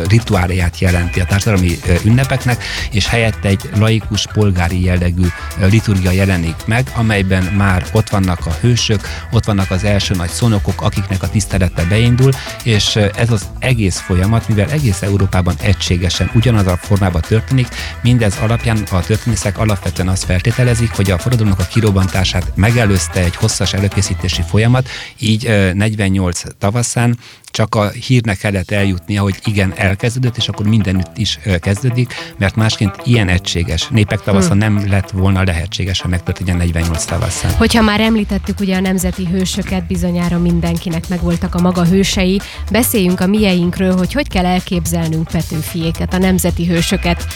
rituáliát 0.09 0.79
jelenti 0.79 1.21
a 1.21 1.25
társadalmi 1.25 1.79
ünnepeknek, 2.05 2.65
és 2.91 3.09
helyette 3.09 3.49
egy 3.49 3.71
laikus 3.75 4.27
polgári 4.33 4.85
jellegű 4.85 5.27
liturgia 5.59 6.11
jelenik 6.11 6.67
meg, 6.67 6.91
amelyben 6.95 7.45
már 7.45 7.85
ott 7.93 8.09
vannak 8.09 8.47
a 8.47 8.57
hősök, 8.61 9.01
ott 9.31 9.45
vannak 9.45 9.71
az 9.71 9.85
első 9.85 10.15
nagy 10.15 10.29
szonokok, 10.29 10.83
akiknek 10.83 11.23
a 11.23 11.29
tisztelete 11.29 11.85
beindul, 11.85 12.33
és 12.63 12.97
ez 12.97 13.31
az 13.31 13.47
egész 13.59 13.99
folyamat, 13.99 14.49
mivel 14.49 14.71
egész 14.71 15.03
Európában 15.03 15.55
egységesen 15.63 16.31
ugyanaz 16.35 16.67
a 16.67 16.77
formában 16.77 17.21
történik, 17.21 17.69
mindez 18.03 18.37
alapján 18.41 18.79
a 18.91 19.01
történészek 19.01 19.59
alapvetően 19.59 20.09
azt 20.09 20.25
feltételezik, 20.25 20.91
hogy 20.91 21.11
a 21.11 21.19
forradalomnak 21.19 21.61
a 21.61 21.67
kirobbantását 21.67 22.53
megelőzte 22.55 23.21
egy 23.21 23.37
hosszas 23.37 23.73
előkészítési 23.73 24.43
folyamat, 24.49 24.89
így 25.19 25.73
48 25.75 26.43
tavaszán 26.59 27.19
csak 27.57 27.75
a 27.75 27.89
hírnek 27.89 28.39
kellett 28.39 28.71
eljutnia, 28.71 29.23
hogy 29.23 29.39
igen, 29.45 29.73
elkezdődött, 29.77 30.37
és 30.37 30.49
akkor 30.49 30.67
mindenütt 30.67 31.19
is 31.19 31.39
kezdődik, 31.61 32.15
mert 32.39 32.57
másként 32.57 32.95
ilyen 33.05 33.29
egységes 33.29 33.89
népek 33.89 34.21
tavasza 34.21 34.49
hmm. 34.49 34.59
nem 34.59 34.89
lett 34.89 35.11
volna 35.11 35.43
lehetséges, 35.43 36.01
ha 36.01 36.09
megtörténjen 36.09 36.57
48 36.57 37.05
tavaszán. 37.05 37.53
Hogyha 37.53 37.83
már 37.83 38.01
említettük 38.01 38.61
ugye 38.61 38.77
a 38.77 38.81
nemzeti 38.81 39.27
hősöket, 39.27 39.87
bizonyára 39.87 40.39
mindenkinek 40.39 41.09
megvoltak 41.09 41.55
a 41.55 41.61
maga 41.61 41.85
hősei, 41.85 42.41
beszéljünk 42.71 43.21
a 43.21 43.27
mieinkről, 43.27 43.97
hogy 43.97 44.13
hogy 44.13 44.29
kell 44.29 44.47
elképzelnünk 44.47 45.29
Petőfiéket, 45.29 46.15
a 46.15 46.19
nemzeti 46.19 46.67
hősöket, 46.67 47.27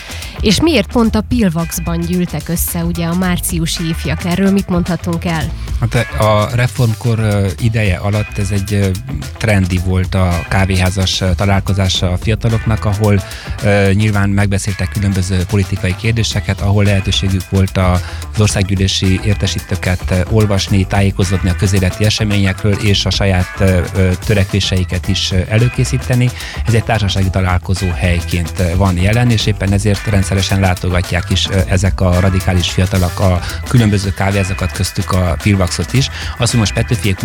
és 0.40 0.60
miért 0.60 0.92
pont 0.92 1.14
a 1.14 1.20
Pilvaxban 1.20 2.00
gyűltek 2.00 2.48
össze 2.48 2.84
ugye 2.84 3.06
a 3.06 3.14
márciusi 3.14 3.88
ifjak, 3.88 4.24
erről 4.24 4.50
mit 4.50 4.68
mondhatunk 4.68 5.24
el? 5.24 5.52
Hát 5.80 5.94
a 6.18 6.48
reformkor 6.54 7.46
ideje 7.60 7.96
alatt 7.96 8.38
ez 8.38 8.50
egy 8.50 8.90
trendi 9.36 9.80
volt 9.84 10.09
volt 10.10 10.28
a 10.28 10.48
kávéházas 10.48 11.22
találkozása 11.36 12.10
a 12.12 12.16
fiataloknak, 12.16 12.84
ahol 12.84 13.14
uh, 13.14 13.92
nyilván 13.92 14.28
megbeszéltek 14.28 14.88
különböző 14.88 15.44
politikai 15.50 15.94
kérdéseket, 15.96 16.60
ahol 16.60 16.84
lehetőségük 16.84 17.50
volt 17.50 17.76
az 17.76 18.00
országgyűlési 18.38 19.20
értesítőket 19.24 20.26
olvasni, 20.30 20.86
tájékozódni 20.86 21.50
a 21.50 21.56
közéleti 21.56 22.04
eseményekről, 22.04 22.72
és 22.72 23.04
a 23.04 23.10
saját 23.10 23.60
uh, 23.60 23.80
törekvéseiket 24.26 25.08
is 25.08 25.32
előkészíteni. 25.48 26.30
Ez 26.66 26.74
egy 26.74 26.84
társasági 26.84 27.30
találkozó 27.30 27.90
helyként 27.90 28.62
van 28.76 28.96
jelen, 28.96 29.30
és 29.30 29.46
éppen 29.46 29.72
ezért 29.72 30.06
rendszeresen 30.06 30.60
látogatják 30.60 31.30
is 31.30 31.46
ezek 31.46 32.00
a 32.00 32.20
radikális 32.20 32.70
fiatalok 32.70 33.20
a 33.20 33.40
különböző 33.68 34.14
kávéházakat, 34.14 34.72
köztük 34.72 35.12
a 35.12 35.36
Pilvaxot 35.42 35.92
is. 35.92 36.10
Azt, 36.38 36.50
hogy 36.50 36.60
most 36.60 36.72
Petőfiék 36.72 37.18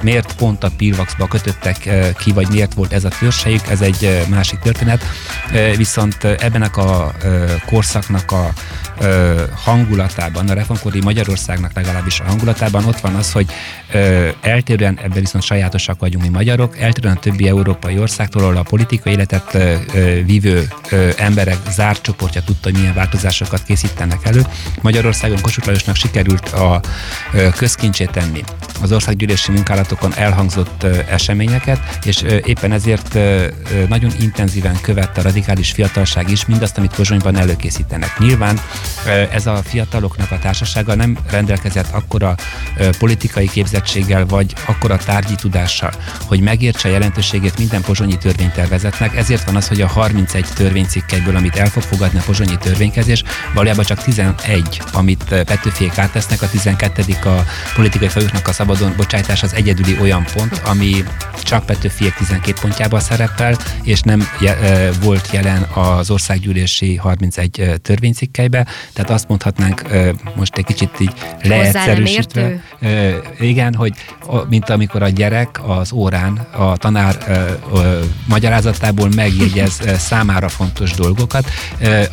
miért 0.00 0.32
pont 0.32 0.64
a 0.64 0.70
Pilvaxba 0.76 1.26
kötöttek 1.26 1.88
ki, 2.16 2.32
vagy 2.32 2.48
miért 2.48 2.74
volt 2.74 2.92
ez 2.92 3.04
a 3.04 3.08
törzsejük, 3.08 3.68
ez 3.68 3.80
egy 3.80 4.24
másik 4.28 4.58
történet. 4.58 5.04
Viszont 5.76 6.24
ebben 6.24 6.62
a 6.62 7.12
korszaknak 7.66 8.32
a 8.32 8.52
hangulatában, 9.54 10.48
a 10.48 10.54
reformkori 10.54 11.00
Magyarországnak 11.02 11.72
legalábbis 11.74 12.20
a 12.20 12.24
hangulatában 12.24 12.84
ott 12.84 13.00
van 13.00 13.14
az, 13.14 13.32
hogy 13.32 13.46
eltérően, 14.40 14.98
ebben 15.02 15.20
viszont 15.20 15.44
sajátosak 15.44 16.00
vagyunk 16.00 16.24
mi 16.24 16.30
magyarok, 16.30 16.78
eltérően 16.78 17.16
a 17.16 17.20
többi 17.20 17.48
európai 17.48 17.98
országtól, 17.98 18.42
ahol 18.42 18.56
a 18.56 18.62
politikai 18.62 19.12
életet 19.12 19.58
vívő 20.24 20.68
emberek 21.16 21.56
zárt 21.70 22.02
csoportja 22.02 22.42
tudta, 22.42 22.70
hogy 22.70 22.78
milyen 22.78 22.94
változásokat 22.94 23.62
készítenek 23.62 24.18
elő. 24.22 24.46
Magyarországon 24.80 25.40
Kossuth 25.40 25.66
Lajosnak 25.66 25.96
sikerült 25.96 26.48
a 26.48 26.80
közkincsét 27.56 28.10
tenni 28.10 28.44
az 28.82 28.92
országgyűlési 28.92 29.52
munkálatokon 29.52 30.14
elhangzott 30.14 30.82
eseményeket, 31.10 31.98
és 32.06 32.22
éppen 32.44 32.72
ezért 32.72 33.18
nagyon 33.88 34.12
intenzíven 34.20 34.80
követte 34.80 35.20
a 35.20 35.22
radikális 35.22 35.70
fiatalság 35.70 36.30
is 36.30 36.46
mindazt, 36.46 36.78
amit 36.78 36.94
Pozsonyban 36.94 37.36
előkészítenek. 37.36 38.18
Nyilván 38.18 38.60
ez 39.32 39.46
a 39.46 39.62
fiataloknak 39.64 40.30
a 40.30 40.38
társasága 40.38 40.94
nem 40.94 41.18
rendelkezett 41.30 41.92
akkora 41.92 42.34
politikai 42.98 43.48
képzettséggel, 43.48 44.26
vagy 44.26 44.52
akkora 44.66 44.96
tárgyi 44.96 45.34
tudással, 45.34 45.92
hogy 46.24 46.40
megértse 46.40 46.88
jelentőségét 46.88 47.58
minden 47.58 47.82
pozsonyi 47.82 48.18
törvénytervezetnek, 48.18 49.16
ezért 49.16 49.44
van 49.44 49.56
az, 49.56 49.68
hogy 49.68 49.80
a 49.80 49.86
31 49.86 50.46
törvénycikkeiből, 50.54 51.36
amit 51.36 51.56
el 51.56 51.66
fog 51.68 51.82
fogadni 51.82 52.18
a 52.18 52.22
pozsonyi 52.22 52.58
törvénykezés, 52.58 53.22
valójában 53.54 53.84
csak 53.84 54.02
11, 54.02 54.80
amit 54.92 55.24
Petőfiék 55.24 55.98
áttesznek, 55.98 56.42
a 56.42 56.48
12. 56.48 57.02
a 57.24 57.44
politikai 57.74 58.08
folyóknak 58.08 58.48
a 58.48 58.52
szabadon 58.52 58.94
bocsájtás 58.96 59.42
az 59.42 59.54
egyedüli 59.54 59.96
olyan 60.00 60.24
pont, 60.34 60.60
ami 60.64 61.04
csak 61.42 61.64
Petőfiek 61.96 62.18
12 62.18 62.60
pontjában 62.60 63.00
szerepel, 63.00 63.56
és 63.82 64.00
nem 64.00 64.28
je, 64.40 64.56
volt 65.02 65.28
jelen 65.32 65.62
az 65.62 66.10
országgyűlési 66.10 66.96
31 66.96 67.70
törvénycikkeibe, 67.82 68.66
tehát 68.92 69.10
azt 69.10 69.28
mondhatnánk 69.28 69.82
most 70.34 70.56
egy 70.56 70.64
kicsit 70.64 70.90
így 70.98 71.12
leegyszerűsítve. 71.42 72.60
Igen, 73.38 73.74
hogy 73.74 73.92
mint 74.48 74.70
amikor 74.70 75.02
a 75.02 75.08
gyerek 75.08 75.60
az 75.66 75.92
órán 75.92 76.46
a 76.56 76.76
tanár 76.76 77.16
magyarázatából 78.26 79.08
megjegyez 79.14 79.80
számára 79.98 80.48
fontos 80.48 80.90
dolgokat, 80.90 81.50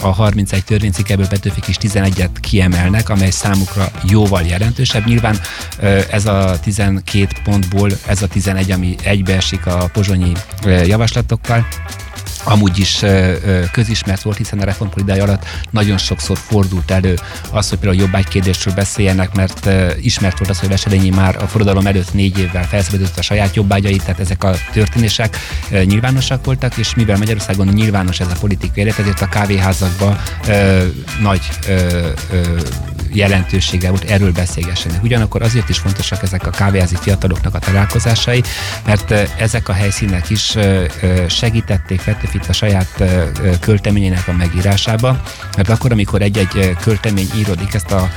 a 0.01 0.07
31 0.07 0.63
törvénycikkeből 0.63 1.27
Petőfik 1.27 1.67
is 1.67 1.77
11-et 1.81 2.29
kiemelnek, 2.39 3.09
amely 3.09 3.31
számukra 3.31 3.91
jóval 4.03 4.41
jelentősebb. 4.41 5.05
Nyilván 5.05 5.39
ez 6.11 6.25
a 6.25 6.59
12 6.59 7.27
pontból 7.43 7.89
ez 8.07 8.21
a 8.21 8.27
11, 8.27 8.71
ami 8.71 8.95
egybeesik 9.03 9.65
a 9.65 9.72
pozsonyi 9.93 10.31
javaslatokkal, 10.85 11.67
amúgy 12.43 12.79
is 12.79 13.03
közismert 13.71 14.21
volt, 14.21 14.37
hiszen 14.37 14.59
a 14.59 14.63
reformpolitikai 14.63 15.19
alatt 15.19 15.45
nagyon 15.69 15.97
sokszor 15.97 16.37
fordult 16.37 16.91
elő 16.91 17.19
az, 17.51 17.69
hogy 17.69 17.79
például 17.79 18.01
jobbágy 18.01 18.27
kérdésről 18.27 18.73
beszéljenek, 18.73 19.35
mert 19.35 19.69
ismert 20.01 20.37
volt 20.37 20.49
az, 20.49 20.59
hogy 20.59 20.69
Veselényi 20.69 21.09
már 21.09 21.35
a 21.35 21.47
forradalom 21.47 21.87
előtt 21.87 22.13
négy 22.13 22.39
évvel 22.39 22.67
felszabadította 22.67 23.19
a 23.19 23.23
saját 23.23 23.55
jobbágyait, 23.55 24.03
tehát 24.03 24.19
ezek 24.19 24.43
a 24.43 24.53
történések 24.73 25.37
nyilvánosak 25.69 26.45
voltak, 26.45 26.77
és 26.77 26.95
mivel 26.95 27.17
Magyarországon 27.17 27.67
nyilvános 27.67 28.19
ez 28.19 28.27
a 28.27 28.39
politikai 28.39 28.83
élet, 28.83 28.99
ezért 28.99 29.21
a 29.21 29.29
kávéházakban 29.29 30.19
nagy 31.21 31.49
jelentősége 33.15 33.89
volt, 33.89 34.03
erről 34.03 34.31
beszélgessenek. 34.31 35.03
Ugyanakkor 35.03 35.41
azért 35.41 35.69
is 35.69 35.77
fontosak 35.77 36.23
ezek 36.23 36.47
a 36.47 36.49
kávéházi 36.49 36.95
fiataloknak 37.01 37.55
a 37.55 37.59
találkozásai, 37.59 38.43
mert 38.85 39.11
ezek 39.37 39.69
a 39.69 39.73
helyszínek 39.73 40.29
is 40.29 40.57
segítették 41.27 42.01
Petőfit 42.01 42.45
a 42.47 42.53
saját 42.53 43.03
költeményének 43.59 44.27
a 44.27 44.31
megírásába, 44.31 45.21
mert 45.57 45.69
akkor, 45.69 45.91
amikor 45.91 46.21
egy-egy 46.21 46.75
költemény 46.81 47.29
íródik, 47.35 47.73
ezt 47.73 47.91
a 47.91 48.09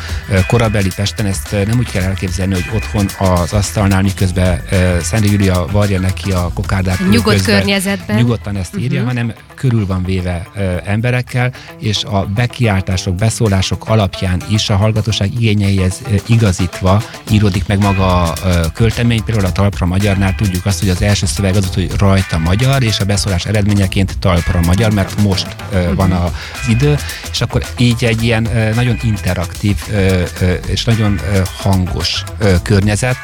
korabeli 0.46 0.90
Pesten, 0.96 1.26
ezt 1.26 1.50
nem 1.50 1.78
úgy 1.78 1.90
kell 1.90 2.02
elképzelni, 2.02 2.54
hogy 2.54 2.70
otthon 2.74 3.06
az 3.18 3.52
asztalnál, 3.52 4.02
miközben 4.02 4.62
Szent 5.02 5.30
Júlia 5.30 5.66
varja 5.72 6.00
neki 6.00 6.32
a 6.32 6.50
kokárdát. 6.54 6.98
Nyugodt 7.10 7.36
közben, 7.36 7.56
környezetben. 7.56 8.16
Nyugodtan 8.16 8.56
ezt 8.56 8.76
írja, 8.76 9.02
uh-huh. 9.02 9.16
hanem 9.16 9.34
körül 9.56 9.86
van 9.86 10.04
véve 10.04 10.46
emberekkel, 10.84 11.52
és 11.78 12.04
a 12.04 12.26
bekiáltások, 12.34 13.14
beszólások 13.14 13.88
alapján 13.88 14.42
is 14.48 14.70
a 14.70 14.76
hallgatóság 14.76 15.34
igényeihez 15.34 16.02
igazítva 16.26 17.02
íródik 17.30 17.66
meg 17.66 17.78
maga 17.78 18.22
a 18.22 18.34
költemény. 18.72 19.24
Például 19.24 19.46
a 19.46 19.52
talpra 19.52 19.86
magyarnál 19.86 20.34
tudjuk 20.34 20.66
azt, 20.66 20.80
hogy 20.80 20.88
az 20.88 21.02
első 21.02 21.26
szöveg 21.26 21.56
az, 21.56 21.74
hogy 21.74 21.90
rajta 21.98 22.38
magyar, 22.38 22.82
és 22.82 23.00
a 23.00 23.04
beszólás 23.04 23.46
eredményeként 23.46 24.18
talpra 24.18 24.60
magyar, 24.60 24.92
mert 24.92 25.22
most 25.22 25.56
van 25.94 26.12
az 26.12 26.30
idő, 26.68 26.96
és 27.30 27.40
akkor 27.40 27.64
így 27.78 28.04
egy 28.04 28.22
ilyen 28.22 28.48
nagyon 28.74 28.98
interaktív 29.02 29.76
és 30.66 30.84
nagyon 30.84 31.20
hangos 31.58 32.22
környezet, 32.62 33.16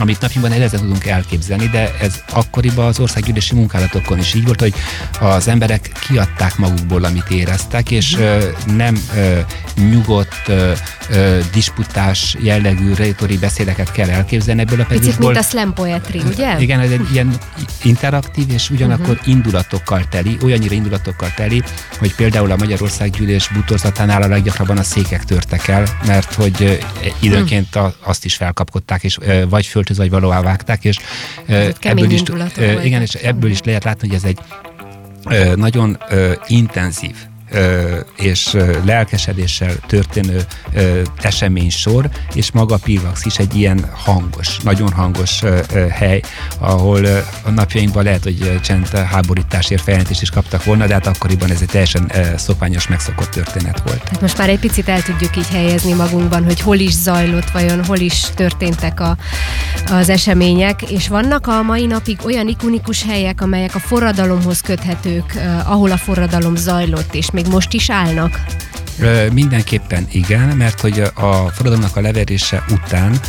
amit 0.00 0.20
napjainkban 0.20 0.58
nehezen 0.58 0.80
tudunk 0.80 1.06
elképzelni, 1.06 1.66
de 1.66 1.94
ez 2.00 2.22
akkoriban 2.32 2.86
az 2.86 3.00
országgyűlési 3.00 3.54
munkálatokon 3.54 4.18
is 4.18 4.34
így 4.34 4.44
volt, 4.44 4.60
hogy 4.60 4.74
az 5.20 5.48
emberek 5.48 5.77
kiadták 5.80 6.56
magukból, 6.56 7.04
amit 7.04 7.30
éreztek, 7.30 7.90
és 7.90 8.16
mm. 8.16 8.76
nem 8.76 8.98
nyugodt, 9.90 10.52
disputás 11.52 12.36
jellegű 12.40 12.94
rétori 12.94 13.38
beszédeket 13.38 13.92
kell 13.92 14.08
elképzelni 14.08 14.60
ebből 14.60 14.80
a 14.80 14.84
pedagógusból. 14.84 15.32
Picit, 15.32 15.34
mint 15.34 15.36
a 15.36 15.42
slam 15.42 15.72
poetry, 15.72 16.22
ugye? 16.26 16.60
Igen, 16.60 16.80
ez 16.80 16.90
egy 16.90 17.12
ilyen 17.12 17.38
interaktív 17.82 18.50
és 18.50 18.70
ugyanakkor 18.70 19.14
uh-huh. 19.14 19.28
indulatokkal 19.28 20.08
teli, 20.08 20.36
olyannyira 20.42 20.74
indulatokkal 20.74 21.32
teli, 21.36 21.62
hogy 21.98 22.14
például 22.14 22.50
a 22.50 22.56
Magyarország 22.56 23.10
gyűlés 23.10 23.48
butorzatánál 23.48 24.22
a 24.22 24.28
leggyakrabban 24.28 24.78
a 24.78 24.82
székek 24.82 25.24
törtek 25.24 25.68
el, 25.68 25.84
mert 26.06 26.34
hogy 26.34 26.80
időnként 27.20 27.76
a, 27.76 27.94
azt 28.00 28.24
is 28.24 28.34
felkapkodták, 28.34 29.04
és 29.04 29.18
vagy 29.48 29.66
föltöz, 29.66 29.96
vagy 29.96 30.10
valóvá 30.10 30.40
vágták, 30.40 30.84
és 30.84 30.98
ebből 31.80 32.10
is, 32.10 32.22
igen, 32.82 33.02
és 33.02 33.14
ebből 33.14 33.50
is 33.50 33.60
lehet 33.62 33.84
látni, 33.84 34.08
hogy 34.08 34.16
ez 34.16 34.24
egy 34.24 34.38
nagyon 35.56 35.98
intenzív 36.46 37.16
és 38.16 38.56
lelkesedéssel 38.84 39.72
történő 39.86 40.44
esemény 41.20 41.70
sor, 41.70 42.08
és 42.34 42.50
maga 42.50 42.76
Pilvax 42.76 43.24
is 43.24 43.36
egy 43.36 43.54
ilyen 43.54 43.90
hangos, 43.92 44.58
nagyon 44.58 44.92
hangos 44.92 45.42
hely, 45.90 46.20
ahol 46.58 47.04
a 47.42 47.50
napjainkban 47.50 48.04
lehet, 48.04 48.22
hogy 48.22 48.60
csend 48.62 48.88
háborításért 48.88 49.82
feljelentést 49.82 50.22
is 50.22 50.30
kaptak 50.30 50.64
volna, 50.64 50.86
de 50.86 50.92
hát 50.92 51.06
akkoriban 51.06 51.50
ez 51.50 51.60
egy 51.60 51.68
teljesen 51.68 52.12
szokványos, 52.36 52.88
megszokott 52.88 53.30
történet 53.30 53.82
volt. 53.84 54.08
Hát 54.08 54.20
most 54.20 54.38
már 54.38 54.48
egy 54.48 54.58
picit 54.58 54.88
el 54.88 55.02
tudjuk 55.02 55.36
így 55.36 55.48
helyezni 55.48 55.92
magunkban, 55.92 56.44
hogy 56.44 56.60
hol 56.60 56.76
is 56.76 56.92
zajlott, 56.92 57.50
vajon 57.50 57.84
hol 57.84 57.98
is 57.98 58.20
történtek 58.34 59.00
a, 59.00 59.16
az 59.90 60.08
események, 60.08 60.82
és 60.82 61.08
vannak 61.08 61.46
a 61.46 61.62
mai 61.62 61.86
napig 61.86 62.18
olyan 62.24 62.48
ikonikus 62.48 63.04
helyek, 63.04 63.40
amelyek 63.40 63.74
a 63.74 63.78
forradalomhoz 63.78 64.60
köthetők, 64.60 65.38
ahol 65.64 65.90
a 65.90 65.96
forradalom 65.96 66.56
zajlott, 66.56 67.14
és 67.14 67.30
még 67.42 67.52
most 67.52 67.72
is 67.72 67.90
állnak? 67.90 68.40
Mindenképpen 69.32 70.06
igen, 70.10 70.56
mert 70.56 70.80
hogy 70.80 71.00
a 71.14 71.48
forradalomnak 71.48 71.96
a 71.96 72.00
leverése 72.00 72.64
után 72.70 73.20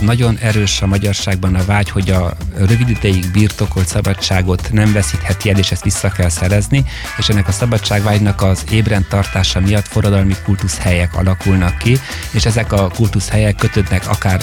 nagyon 0.00 0.38
erős 0.40 0.82
a 0.82 0.86
magyarságban 0.86 1.54
a 1.54 1.64
vágy, 1.64 1.90
hogy 1.90 2.10
a 2.10 2.36
rövid 2.56 2.88
ideig 2.88 3.30
birtokolt 3.32 3.86
szabadságot 3.86 4.68
nem 4.72 4.92
veszítheti 4.92 5.50
el, 5.50 5.58
és 5.58 5.70
ezt 5.70 5.84
vissza 5.84 6.08
kell 6.10 6.28
szerezni, 6.28 6.84
és 7.18 7.28
ennek 7.28 7.48
a 7.48 7.52
szabadságvágynak 7.52 8.42
az 8.42 8.64
ébren 8.70 9.06
tartása 9.08 9.60
miatt 9.60 9.86
forradalmi 9.86 10.34
kultuszhelyek 10.44 11.14
alakulnak 11.16 11.78
ki, 11.78 11.98
és 12.30 12.44
ezek 12.44 12.72
a 12.72 12.88
kultuszhelyek 12.88 13.56
kötődnek 13.56 14.08
akár 14.08 14.40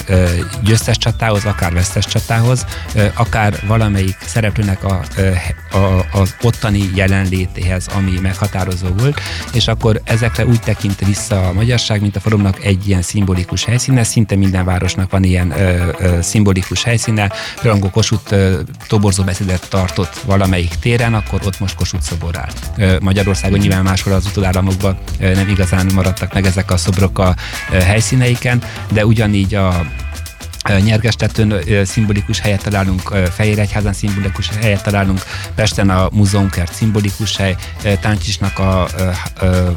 győztes 0.62 0.98
csatához, 0.98 1.44
akár 1.44 1.72
vesztes 1.72 2.06
csatához, 2.06 2.66
akár 3.14 3.60
valamelyik 3.66 4.16
szereplőnek 4.26 4.84
a, 4.84 5.02
a, 5.70 6.06
az 6.12 6.34
ottani 6.42 6.90
jelenlétéhez, 6.94 7.86
ami 7.86 8.18
meghatározó 8.22 8.88
volt, 8.88 9.20
és 9.52 9.68
akkor 9.68 10.00
ezek 10.04 10.26
ezekre 10.26 10.46
úgy 10.46 10.60
tekint 10.60 10.98
vissza 11.06 11.48
a 11.48 11.52
magyarság, 11.52 12.00
mint 12.00 12.16
a 12.16 12.20
forumnak 12.20 12.64
egy 12.64 12.88
ilyen 12.88 13.02
szimbolikus 13.02 13.64
helyszíne, 13.64 14.04
szinte 14.04 14.36
minden 14.36 14.64
városnak 14.64 15.05
van 15.10 15.24
ilyen 15.24 15.50
ö, 15.50 15.92
ö, 15.98 16.18
szimbolikus 16.22 16.82
helyszíne. 16.82 17.32
Például 17.62 17.90
Kossuth 17.90 18.32
ö, 18.32 18.60
toborzó 18.86 19.22
beszédet 19.22 19.68
tartott 19.68 20.14
valamelyik 20.24 20.74
téren, 20.74 21.14
akkor 21.14 21.40
ott 21.44 21.60
most 21.60 21.74
Kossuth 21.74 22.02
szobor 22.02 22.38
áll. 22.38 22.50
Ö, 22.76 22.96
Magyarországon 23.00 23.58
nyilván 23.58 23.82
máshol 23.82 24.12
az 24.12 24.26
utolállamokban 24.26 24.98
ö, 25.20 25.34
nem 25.34 25.48
igazán 25.48 25.86
maradtak 25.94 26.32
meg 26.34 26.46
ezek 26.46 26.70
a 26.70 26.76
szobrok 26.76 27.18
a 27.18 27.34
ö, 27.72 27.80
helyszíneiken, 27.80 28.62
de 28.92 29.06
ugyanígy 29.06 29.54
a 29.54 29.86
Nyergestetőn 30.84 31.84
szimbolikus 31.84 32.40
helyet 32.40 32.62
találunk, 32.62 33.00
Fehéregyházan 33.34 33.92
szimbolikus 33.92 34.48
helyet 34.60 34.82
találunk, 34.82 35.22
Pesten 35.54 35.90
a 35.90 36.08
múzeumkert 36.12 36.74
szimbolikus 36.74 37.36
hely, 37.36 37.56
Táncsisnak 38.00 38.58
a, 38.58 38.82
a, 38.82 38.88
a 39.44 39.74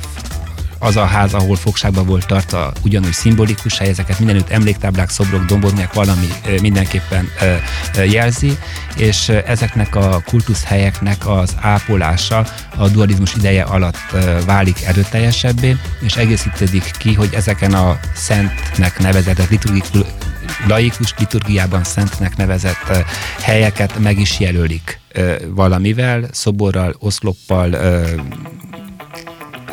az 0.79 0.95
a 0.95 1.05
ház, 1.05 1.33
ahol 1.33 1.55
fogságban 1.55 2.05
volt 2.05 2.27
tartva, 2.27 2.71
ugyanúgy 2.83 3.11
szimbolikus 3.11 3.77
hely, 3.77 3.89
ezeket 3.89 4.19
mindenütt 4.19 4.49
emléktáblák, 4.49 5.09
szobrok, 5.09 5.45
dombormiak 5.45 5.93
valami 5.93 6.27
mindenképpen 6.61 7.29
jelzi, 8.05 8.57
és 8.95 9.29
ezeknek 9.29 9.95
a 9.95 10.21
kultuszhelyeknek 10.25 11.27
az 11.27 11.55
ápolása 11.61 12.45
a 12.77 12.87
dualizmus 12.87 13.35
ideje 13.35 13.63
alatt 13.63 14.15
válik 14.45 14.83
erőteljesebbé, 14.85 15.75
és 16.01 16.15
egészítődik 16.15 16.91
ki, 16.97 17.13
hogy 17.13 17.29
ezeken 17.33 17.73
a 17.73 17.99
szentnek 18.13 18.99
nevezett 18.99 19.49
liturgikus 19.49 20.01
laikus 20.67 21.13
liturgiában 21.17 21.83
szentnek 21.83 22.37
nevezett 22.37 23.05
helyeket 23.41 23.99
meg 23.99 24.19
is 24.19 24.39
jelölik 24.39 24.99
valamivel, 25.47 26.27
szoborral, 26.31 26.95
oszloppal, 26.99 27.75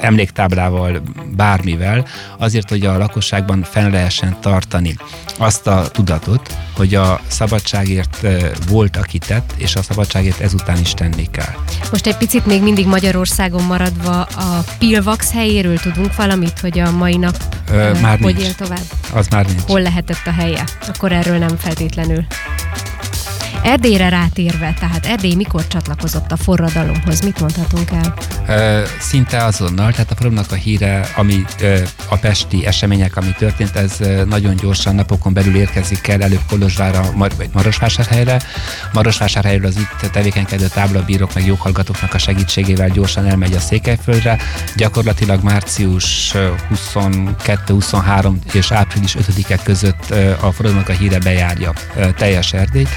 emléktáblával, 0.00 1.02
bármivel, 1.36 2.06
azért, 2.38 2.68
hogy 2.68 2.86
a 2.86 2.98
lakosságban 2.98 3.62
fenn 3.70 3.90
lehessen 3.90 4.36
tartani 4.40 4.96
azt 5.38 5.66
a 5.66 5.88
tudatot, 5.90 6.56
hogy 6.76 6.94
a 6.94 7.20
szabadságért 7.26 8.26
volt, 8.68 8.96
aki 8.96 9.18
tett, 9.18 9.52
és 9.56 9.76
a 9.76 9.82
szabadságért 9.82 10.40
ezután 10.40 10.78
is 10.80 10.94
tenni 10.94 11.30
kell. 11.30 11.54
Most 11.90 12.06
egy 12.06 12.16
picit 12.16 12.46
még 12.46 12.62
mindig 12.62 12.86
Magyarországon 12.86 13.62
maradva 13.64 14.20
a 14.22 14.64
Pilvax 14.78 15.32
helyéről 15.32 15.78
tudunk 15.78 16.16
valamit, 16.16 16.58
hogy 16.60 16.78
a 16.78 16.90
mai 16.90 17.16
nap 17.16 17.36
Ö, 17.70 18.00
már 18.00 18.18
hogy 18.20 18.34
nincs. 18.34 18.46
él 18.46 18.54
tovább? 18.54 18.84
Az 19.12 19.28
már 19.28 19.46
nincs. 19.46 19.60
Hol 19.66 19.80
lehetett 19.80 20.26
a 20.26 20.30
helye? 20.32 20.64
Akkor 20.88 21.12
erről 21.12 21.38
nem 21.38 21.56
feltétlenül. 21.56 22.26
Erdélyre 23.66 24.08
rátérve, 24.08 24.74
tehát 24.80 25.06
Erdély 25.06 25.34
mikor 25.34 25.66
csatlakozott 25.66 26.32
a 26.32 26.36
forradalomhoz? 26.36 27.20
Mit 27.20 27.40
mondhatunk 27.40 27.90
el? 27.90 28.14
Szinte 29.00 29.44
azonnal, 29.44 29.90
tehát 29.90 30.10
a 30.10 30.14
forradalomnak 30.14 30.52
a 30.52 30.54
híre, 30.54 31.08
ami 31.16 31.44
a 32.08 32.16
pesti 32.16 32.66
események, 32.66 33.16
ami 33.16 33.34
történt, 33.38 33.76
ez 33.76 33.92
nagyon 34.28 34.56
gyorsan 34.56 34.94
napokon 34.94 35.32
belül 35.32 35.56
érkezik 35.56 36.08
el 36.08 36.22
előbb 36.22 36.40
Kolozsvára, 36.48 37.12
vagy 37.16 37.48
Marosvásárhelyre. 37.52 38.40
Marosvásárhelyről 38.92 39.66
az 39.66 39.76
itt 39.76 40.10
tevékenykedő 40.10 40.66
táblabírók 40.66 41.34
meg 41.34 41.46
joghallgatóknak 41.46 42.14
a 42.14 42.18
segítségével 42.18 42.88
gyorsan 42.88 43.26
elmegy 43.26 43.52
a 43.52 43.60
Székelyföldre. 43.60 44.38
Gyakorlatilag 44.76 45.42
március 45.42 46.34
22-23 46.94 48.34
és 48.52 48.72
április 48.72 49.16
5-e 49.20 49.56
között 49.62 50.10
a 50.40 50.52
forradalomnak 50.52 50.88
a 50.88 50.92
híre 50.92 51.18
bejárja 51.18 51.72
teljes 52.16 52.52
Erdélyt 52.52 52.88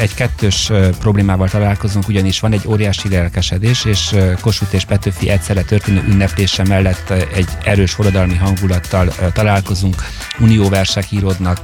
egy 0.00 0.14
kettős 0.14 0.70
problémával 0.98 1.48
találkozunk, 1.48 2.08
ugyanis 2.08 2.40
van 2.40 2.52
egy 2.52 2.66
óriási 2.66 3.08
lelkesedés, 3.08 3.84
és 3.84 4.16
Kossuth 4.40 4.74
és 4.74 4.84
Petőfi 4.84 5.28
egyszerre 5.28 5.62
történő 5.62 6.04
ünneplése 6.08 6.64
mellett 6.64 7.10
egy 7.10 7.48
erős 7.64 7.92
forradalmi 7.92 8.36
hangulattal 8.36 9.08
találkozunk, 9.32 10.02
unióversek 10.38 11.10
íródnak, 11.10 11.58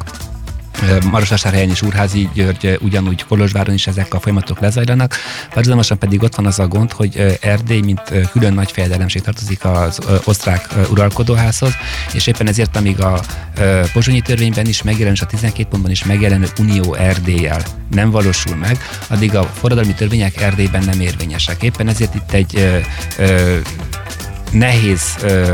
Marosvásárhelyen 1.10 1.70
és 1.70 1.82
Úrházi 1.82 2.28
György, 2.34 2.78
ugyanúgy 2.82 3.24
Kolozsváron 3.24 3.74
is 3.74 3.86
ezek 3.86 4.14
a 4.14 4.20
folyamatok 4.20 4.60
lezajlanak. 4.60 5.14
Párhuzamosan 5.54 5.98
pedig 5.98 6.22
ott 6.22 6.34
van 6.34 6.46
az 6.46 6.58
a 6.58 6.66
gond, 6.68 6.92
hogy 6.92 7.38
Erdély, 7.40 7.80
mint 7.80 8.00
külön 8.30 8.52
nagy 8.52 8.72
fejedelemség 8.72 9.22
tartozik 9.22 9.64
az 9.64 9.98
osztrák 10.24 10.68
uralkodóházhoz, 10.90 11.72
és 12.12 12.26
éppen 12.26 12.48
ezért, 12.48 12.76
amíg 12.76 13.00
a 13.00 13.20
pozsonyi 13.92 14.20
törvényben 14.20 14.66
is 14.66 14.82
megjelenő, 14.82 15.14
és 15.14 15.20
a 15.20 15.26
12 15.26 15.68
pontban 15.68 15.90
is 15.90 16.04
megjelenő 16.04 16.46
Unió 16.58 16.94
Erdélyel 16.94 17.62
nem 17.90 18.10
valósul 18.10 18.56
meg, 18.56 18.78
addig 19.06 19.34
a 19.34 19.42
forradalmi 19.42 19.94
törvények 19.94 20.40
Erdélyben 20.40 20.84
nem 20.84 21.00
érvényesek. 21.00 21.62
Éppen 21.62 21.88
ezért 21.88 22.14
itt 22.14 22.32
egy 22.32 22.82
nehéz 24.50 25.02
ö, 25.22 25.52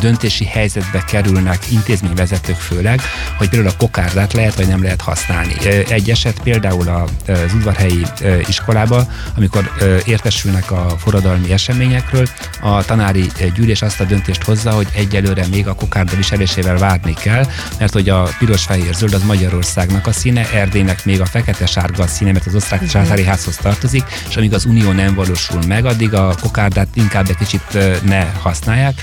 döntési 0.00 0.44
helyzetbe 0.44 1.04
kerülnek 1.04 1.70
intézményvezetők 1.70 2.56
főleg, 2.56 3.00
hogy 3.36 3.48
például 3.48 3.70
a 3.70 3.76
kokárdát 3.76 4.32
lehet 4.32 4.54
vagy 4.54 4.68
nem 4.68 4.82
lehet 4.82 5.00
használni. 5.00 5.54
Egy 5.88 6.10
eset 6.10 6.40
például 6.42 6.88
az 7.26 7.52
udvarhelyi 7.54 8.06
iskolába, 8.46 9.06
amikor 9.36 9.70
értesülnek 10.04 10.70
a 10.70 10.94
forradalmi 10.98 11.52
eseményekről, 11.52 12.28
a 12.60 12.84
tanári 12.84 13.30
gyűlés 13.54 13.82
azt 13.82 14.00
a 14.00 14.04
döntést 14.04 14.42
hozza, 14.42 14.70
hogy 14.70 14.88
egyelőre 14.94 15.46
még 15.50 15.68
a 15.68 15.74
kokárda 15.74 16.16
viselésével 16.16 16.78
várni 16.78 17.14
kell, 17.14 17.46
mert 17.78 17.92
hogy 17.92 18.08
a 18.08 18.28
piros-fehér-zöld 18.38 19.14
az 19.14 19.22
Magyarországnak 19.22 20.06
a 20.06 20.12
színe, 20.12 20.50
Erdélynek 20.52 21.04
még 21.04 21.20
a 21.20 21.26
fekete-sárga 21.26 22.02
a 22.02 22.06
színe, 22.06 22.32
mert 22.32 22.46
az 22.46 22.54
osztrák 22.54 22.86
császári 22.86 23.24
házhoz 23.24 23.56
tartozik, 23.56 24.04
és 24.28 24.36
amíg 24.36 24.54
az 24.54 24.64
unió 24.64 24.92
nem 24.92 25.14
valósul 25.14 25.60
meg, 25.66 25.84
addig 25.84 26.14
a 26.14 26.34
kokárdát 26.40 26.88
inkább 26.94 27.28
egy 27.28 27.36
kicsit 27.36 27.78
ne 28.02 28.23
használják, 28.42 29.00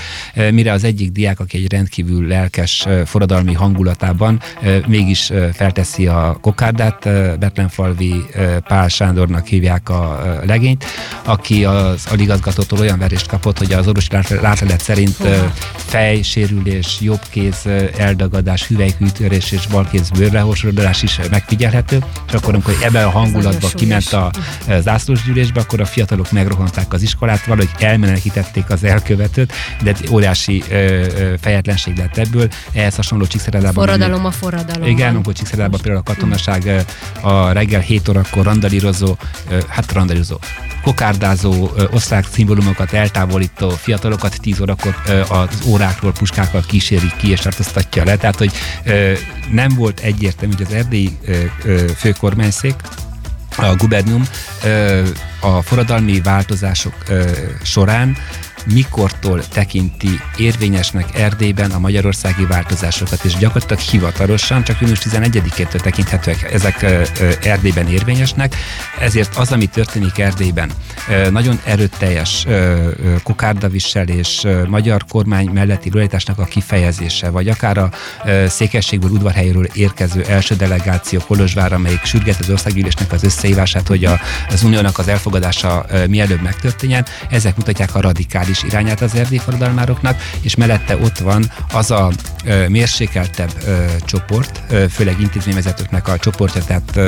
mire 0.50 0.72
az 0.72 0.84
egyik 0.84 1.12
diák, 1.12 1.40
aki 1.40 1.56
egy 1.56 1.72
rendkívül 1.72 2.26
lelkes 2.26 2.86
forradalmi 3.04 3.52
hangulatában 3.52 4.40
mégis 4.86 5.32
felteszi 5.52 6.06
a 6.06 6.38
kokárdát, 6.40 7.08
Betlenfalvi 7.38 8.24
Pál 8.64 8.88
Sándornak 8.88 9.46
hívják 9.46 9.88
a 9.88 10.22
legényt, 10.46 10.84
aki 11.24 11.64
az 11.64 12.06
aligazgatótól 12.10 12.78
olyan 12.78 12.98
verést 12.98 13.26
kapott, 13.26 13.58
hogy 13.58 13.72
az 13.72 13.86
orvosi 13.86 14.08
látlelet 14.40 14.80
szerint 14.80 15.16
fejsérülés, 15.74 16.96
jobbkéz 17.00 17.68
eldagadás, 17.96 18.66
hüvelykűtörés 18.66 19.52
és 19.52 19.66
balkéz 19.66 20.10
bőrlehorsorodás 20.10 21.02
is 21.02 21.18
megfigyelhető, 21.30 22.04
és 22.26 22.32
akkor, 22.32 22.54
amikor 22.54 22.74
ebben 22.82 23.04
a 23.04 23.10
hangulatban 23.10 23.70
kiment 23.74 24.12
a 24.12 24.30
zászlósgyűlésbe, 24.80 25.60
akkor 25.60 25.80
a 25.80 25.84
fiatalok 25.84 26.32
megrohanták 26.32 26.92
az 26.92 27.02
iskolát, 27.02 27.44
valahogy 27.44 27.70
elmenekítették 27.78 28.70
az 28.70 28.84
elkövetőt, 28.84 29.10
de 29.82 29.94
óriási 30.10 30.64
fejetlenség 31.40 31.96
lett 31.96 32.16
ebből. 32.16 32.48
Ehhez 32.72 32.94
hasonló 32.94 33.26
Csíkszeredában. 33.26 33.84
Forradalom 33.84 34.24
a 34.24 34.30
forradalom. 34.30 34.88
Igen, 34.88 35.14
amikor 35.14 35.32
Csíkszeredában 35.32 35.80
például 35.80 36.04
a 36.06 36.12
katonaság 36.12 36.84
a 37.20 37.52
reggel 37.52 37.80
7 37.80 38.08
órakor 38.08 38.44
randalírozó, 38.44 39.16
hát 39.68 39.92
randalírozó, 39.92 40.38
kokárdázó, 40.82 41.70
osztrák 41.90 42.26
szimbólumokat 42.32 42.92
eltávolító 42.92 43.68
fiatalokat 43.68 44.40
10 44.40 44.60
órakor 44.60 44.96
az 45.28 45.48
órákról 45.66 46.12
puskákkal 46.12 46.64
kíséri 46.66 47.10
ki 47.18 47.30
és 47.30 47.40
tartóztatja 47.40 48.04
le. 48.04 48.16
Tehát, 48.16 48.36
hogy 48.36 48.52
nem 49.50 49.68
volt 49.74 50.00
egyértelmű, 50.00 50.54
hogy 50.56 50.66
az 50.68 50.74
erdélyi 50.74 51.18
főkormányszék 51.96 52.74
a 53.56 53.74
gubernium 53.76 54.28
a 55.40 55.62
forradalmi 55.62 56.20
változások 56.20 56.94
során 57.62 58.16
mikortól 58.66 59.48
tekinti 59.48 60.20
érvényesnek 60.36 61.18
Erdélyben 61.18 61.70
a 61.70 61.78
magyarországi 61.78 62.44
változásokat, 62.44 63.24
és 63.24 63.36
gyakorlatilag 63.36 63.82
hivatalosan 63.82 64.64
csak 64.64 64.80
június 64.80 65.00
11-től 65.10 65.80
tekinthetőek 65.80 66.52
ezek 66.52 66.82
Erdélyben 67.42 67.88
érvényesnek, 67.88 68.56
ezért 69.00 69.36
az, 69.36 69.52
ami 69.52 69.66
történik 69.66 70.18
Erdélyben, 70.18 70.70
nagyon 71.30 71.60
erőteljes 71.64 72.46
kokárdaviselés, 73.22 74.46
magyar 74.68 75.04
kormány 75.08 75.48
melletti 75.48 75.90
realitásnak 75.90 76.38
a 76.38 76.44
kifejezése, 76.44 77.30
vagy 77.30 77.48
akár 77.48 77.78
a 77.78 77.90
székességből, 78.46 79.10
udvarhelyről 79.10 79.64
érkező 79.64 80.22
első 80.22 80.54
delegáció 80.54 81.20
Kolozsvár, 81.26 81.72
amelyik 81.72 82.04
sürget 82.04 82.38
az 82.38 82.50
országgyűlésnek 82.50 83.12
az 83.12 83.24
összehívását, 83.24 83.88
hogy 83.88 84.04
az 84.48 84.62
uniónak 84.62 84.98
az 84.98 85.08
elfogadása 85.08 85.86
mielőbb 86.08 86.42
megtörténjen, 86.42 87.06
ezek 87.30 87.56
mutatják 87.56 87.94
a 87.94 88.00
radikális 88.00 88.51
irányát 88.62 89.00
az 89.00 89.14
erdély 89.14 89.38
forradalmároknak, 89.38 90.22
és 90.40 90.54
mellette 90.54 90.96
ott 90.96 91.18
van 91.18 91.52
az 91.72 91.90
a 91.90 92.10
mérsékeltebb 92.68 93.52
csoport, 94.04 94.60
főleg 94.90 95.20
intézményvezetőknek 95.20 96.08
a 96.08 96.18
csoportja, 96.18 96.62
tehát 96.64 97.00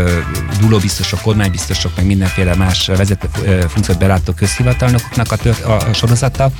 dúlóbiztosok, 0.60 1.20
kormánybiztosok, 1.20 1.96
meg 1.96 2.06
mindenféle 2.06 2.54
más 2.54 2.86
vezető 2.86 3.28
funkciót 3.68 3.98
belátó 3.98 4.32
közhivatalnokoknak 4.32 5.32
a, 5.32 5.36
tör, 5.36 5.56
a, 5.66 5.70
a 5.70 5.92
sorozata, 5.92 6.50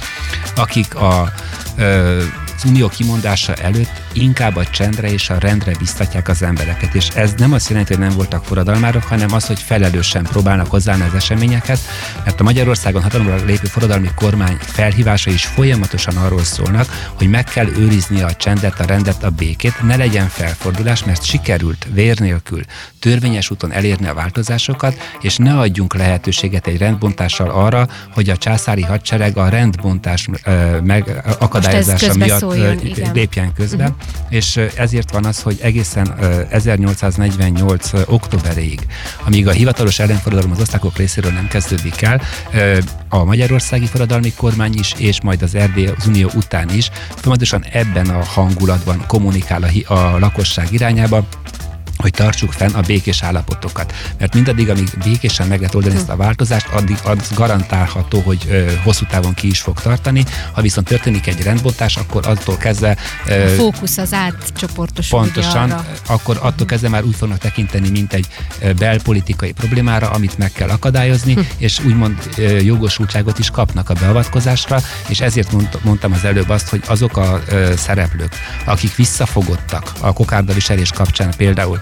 akik 0.54 0.94
a 0.94 1.32
az 2.56 2.64
unió 2.64 2.88
kimondása 2.88 3.54
előtt 3.54 4.02
inkább 4.12 4.56
a 4.56 4.66
csendre 4.66 5.12
és 5.12 5.30
a 5.30 5.38
rendre 5.38 5.72
biztatják 5.78 6.28
az 6.28 6.42
embereket. 6.42 6.94
És 6.94 7.08
ez 7.08 7.32
nem 7.36 7.52
azt 7.52 7.68
jelenti, 7.68 7.94
hogy 7.94 8.02
nem 8.02 8.16
voltak 8.16 8.44
forradalmárok, 8.44 9.02
hanem 9.02 9.32
az, 9.32 9.46
hogy 9.46 9.60
felelősen 9.60 10.22
próbálnak 10.22 10.70
hozzáállni 10.70 11.04
az 11.04 11.14
eseményeket, 11.14 11.78
mert 12.24 12.40
a 12.40 12.42
Magyarországon 12.42 13.02
hatalomra 13.02 13.44
lépő 13.44 13.66
forradalmi 13.66 14.10
kormány 14.14 14.56
felhívása 14.60 15.30
is 15.30 15.44
folyamatosan 15.44 16.16
arról 16.16 16.44
szólnak, 16.44 17.10
hogy 17.14 17.28
meg 17.28 17.44
kell 17.44 17.66
őrizni 17.66 18.22
a 18.22 18.34
csendet, 18.34 18.80
a 18.80 18.84
rendet, 18.84 19.24
a 19.24 19.30
békét, 19.30 19.82
ne 19.82 19.96
legyen 19.96 20.28
felfordulás, 20.28 21.04
mert 21.04 21.24
sikerült 21.24 21.86
vér 21.92 22.18
nélkül 22.18 22.62
törvényes 22.98 23.50
úton 23.50 23.72
elérni 23.72 24.06
a 24.06 24.14
változásokat, 24.14 24.96
és 25.20 25.36
ne 25.36 25.58
adjunk 25.58 25.94
lehetőséget 25.94 26.66
egy 26.66 26.78
rendbontással 26.78 27.50
arra, 27.50 27.88
hogy 28.12 28.30
a 28.30 28.36
császári 28.36 28.82
hadsereg 28.82 29.36
a 29.36 29.48
rendbontás 29.48 30.28
meg 30.82 31.22
akadályozása 31.38 32.14
miatt 32.14 32.43
szóljon, 32.50 32.80
lépjen 33.12 33.52
közben. 33.52 33.96
Uh-huh 33.98 34.24
és 34.34 34.56
ezért 34.76 35.10
van 35.10 35.24
az, 35.24 35.42
hogy 35.42 35.58
egészen 35.60 36.14
1848. 36.50 37.90
októberéig, 38.06 38.86
amíg 39.26 39.48
a 39.48 39.50
hivatalos 39.50 39.98
ellenforradalom 39.98 40.50
az 40.50 40.60
osztályok 40.60 40.96
részéről 40.96 41.32
nem 41.32 41.48
kezdődik 41.48 42.02
el, 42.02 42.20
a 43.08 43.24
magyarországi 43.24 43.86
forradalmi 43.86 44.32
kormány 44.32 44.74
is, 44.78 44.94
és 44.98 45.20
majd 45.20 45.42
az 45.42 45.54
Erdély 45.54 45.86
az 45.86 46.06
Unió 46.06 46.30
után 46.34 46.70
is 46.70 46.90
folyamatosan 47.14 47.64
ebben 47.72 48.08
a 48.08 48.24
hangulatban 48.24 49.04
kommunikál 49.06 49.62
a, 49.62 49.92
a 49.94 50.18
lakosság 50.18 50.72
irányába, 50.72 51.26
hogy 51.96 52.10
tartsuk 52.10 52.52
fenn 52.52 52.72
a 52.72 52.80
békés 52.80 53.22
állapotokat. 53.22 53.94
Mert 54.18 54.34
mindaddig, 54.34 54.70
amíg 54.70 54.88
békésen 55.04 55.48
meg 55.48 55.58
lehet 55.58 55.74
oldani 55.74 55.94
ezt 55.94 56.08
a 56.08 56.16
változást, 56.16 56.66
addig 56.66 56.98
az 57.04 57.30
garantálható, 57.34 58.20
hogy 58.20 58.38
ö, 58.48 58.72
hosszú 58.82 59.06
távon 59.06 59.34
ki 59.34 59.46
is 59.46 59.60
fog 59.60 59.80
tartani. 59.80 60.24
Ha 60.52 60.62
viszont 60.62 60.88
történik 60.88 61.26
egy 61.26 61.42
rendbontás, 61.42 61.96
akkor 61.96 62.26
attól 62.26 62.56
kezdve... 62.56 62.96
Ö, 63.26 63.44
a 63.44 63.48
fókusz 63.48 63.98
az 63.98 64.12
átcsoportosul. 64.12 65.18
Pontosan, 65.18 65.70
arra. 65.70 65.86
akkor 66.06 66.38
attól 66.42 66.66
kezdve 66.66 66.88
már 66.88 67.04
úgy 67.04 67.16
fognak 67.16 67.38
tekinteni, 67.38 67.90
mint 67.90 68.12
egy 68.12 68.26
belpolitikai 68.78 69.52
problémára, 69.52 70.10
amit 70.10 70.38
meg 70.38 70.52
kell 70.52 70.68
akadályozni, 70.68 71.32
hm. 71.32 71.40
és 71.56 71.84
úgymond 71.84 72.18
ö, 72.36 72.58
jogosultságot 72.58 73.38
is 73.38 73.50
kapnak 73.50 73.90
a 73.90 73.94
beavatkozásra, 73.94 74.80
és 75.08 75.20
ezért 75.20 75.52
mond, 75.52 75.68
mondtam 75.82 76.12
az 76.12 76.24
előbb 76.24 76.48
azt, 76.48 76.68
hogy 76.68 76.82
azok 76.86 77.16
a 77.16 77.42
ö, 77.48 77.72
szereplők, 77.76 78.34
akik 78.64 78.94
visszafogottak 78.94 79.92
a 80.00 80.12
kokárdaviselés 80.12 80.90
kapcsán 80.90 81.32
például 81.36 81.78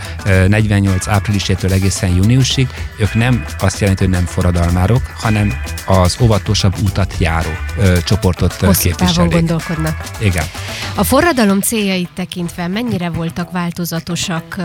48 0.48 1.08
áprilisétől 1.08 1.72
egészen 1.72 2.14
júniusig, 2.14 2.68
ők 2.98 3.14
nem 3.14 3.44
azt 3.58 3.80
jelenti, 3.80 4.04
hogy 4.04 4.12
nem 4.12 4.24
forradalmárok, 4.24 5.02
hanem 5.14 5.54
az 5.86 6.16
óvatosabb 6.20 6.74
utat 6.82 7.14
járó 7.18 7.50
ö, 7.78 8.02
csoportot 8.04 8.52
Hosszú 8.52 8.80
képviselik. 8.88 9.32
gondolkodnak. 9.32 9.96
Igen. 10.18 10.44
A 10.94 11.04
forradalom 11.04 11.60
céljait 11.60 12.08
tekintve 12.14 12.66
mennyire 12.68 13.10
voltak 13.10 13.50
változatosak 13.50 14.56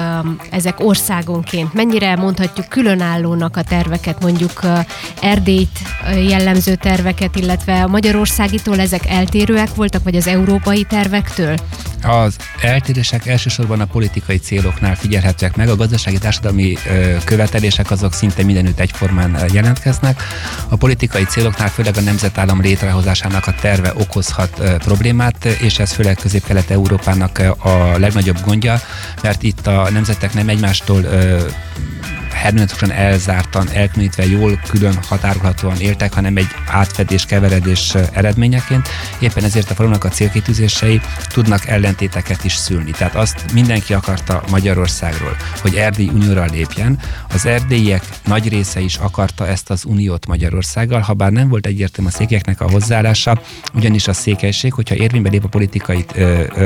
ezek 0.52 0.80
országonként? 0.80 1.74
Mennyire 1.74 2.16
mondhatjuk 2.16 2.68
különállónak 2.68 3.58
a 3.58 3.62
terveket, 3.64 4.22
mondjuk 4.22 4.62
Erdélyt 5.22 5.80
jellemző 6.28 6.76
terveket, 6.76 7.36
illetve 7.36 7.84
a 7.84 7.88
magyarországitól 7.88 8.80
ezek 8.80 9.06
eltérőek 9.06 9.76
voltak, 9.76 10.04
vagy 10.04 10.16
az 10.16 10.28
európai 10.28 10.84
tervektől? 10.84 11.56
Az 12.04 12.36
eltérések 12.62 13.28
elsősorban 13.28 13.80
a 13.80 13.86
politikai 13.86 14.38
céloknál 14.38 14.96
figyelhetőek 14.96 15.27
meg, 15.56 15.70
a 15.70 15.76
gazdasági 15.76 16.18
társadalmi 16.18 16.78
követelések 17.24 17.92
azok 17.92 18.14
szinte 18.14 18.44
mindenütt 18.44 18.80
egyformán 18.80 19.38
jelentkeznek. 19.54 20.24
A 20.70 20.76
politikai 20.76 21.24
céloknál 21.24 21.70
főleg 21.70 21.98
a 21.98 22.02
nemzetállam 22.02 22.62
létrehozásának 22.62 23.48
a 23.48 23.54
terve 23.62 23.94
okozhat 23.96 24.62
problémát, 24.78 25.46
és 25.46 25.80
ez 25.80 25.92
főleg 25.92 26.16
Közép-Kelet-Európának 26.16 27.42
a 27.58 27.98
legnagyobb 27.98 28.42
gondja, 28.46 28.82
mert 29.22 29.44
itt 29.44 29.68
a 29.68 29.90
nemzetek 29.90 30.34
nem 30.34 30.50
egymástól 30.50 31.06
hermenetikusan 32.38 32.92
elzártan, 32.92 33.70
elkülönítve, 33.74 34.26
jól 34.26 34.60
külön 34.70 34.98
határolhatóan 35.08 35.80
éltek, 35.80 36.14
hanem 36.14 36.38
egy 36.38 36.48
átfedés, 36.68 37.26
keveredés 37.26 37.96
eredményeként. 38.14 38.90
Éppen 39.20 39.44
ezért 39.44 39.70
a 39.72 39.74
falunak 39.74 40.04
a 40.04 40.10
célkitűzései 40.10 41.02
tudnak 41.28 41.66
ellentéteket 41.66 42.44
is 42.44 42.54
szülni. 42.54 42.92
Tehát 42.92 43.16
azt 43.16 43.54
mindenki 43.54 43.94
akarta 43.94 44.44
Magyarországról, 44.50 45.36
hogy 45.62 45.76
Erdély 45.76 46.08
unióra 46.08 46.46
lépjen. 46.46 47.00
Az 47.34 47.46
erdélyiek 47.46 48.04
nagy 48.26 48.50
része 48.50 48.80
is 48.80 48.96
akarta 48.96 49.48
ezt 49.48 49.70
az 49.70 49.86
uniót 49.86 50.28
Magyarországgal, 50.28 51.00
ha 51.00 51.14
bár 51.14 51.32
nem 51.32 51.50
volt 51.50 51.66
egyértelmű 51.66 52.10
a 52.10 52.14
székeknek 52.14 52.62
a 52.62 52.70
hozzáállása, 52.70 53.42
ugyanis 53.74 54.08
a 54.08 54.14
székelység, 54.14 54.74
hogyha 54.74 54.96
érvénybe 54.96 55.30
lép 55.30 55.44
a 55.44 55.48
politikai, 55.48 56.06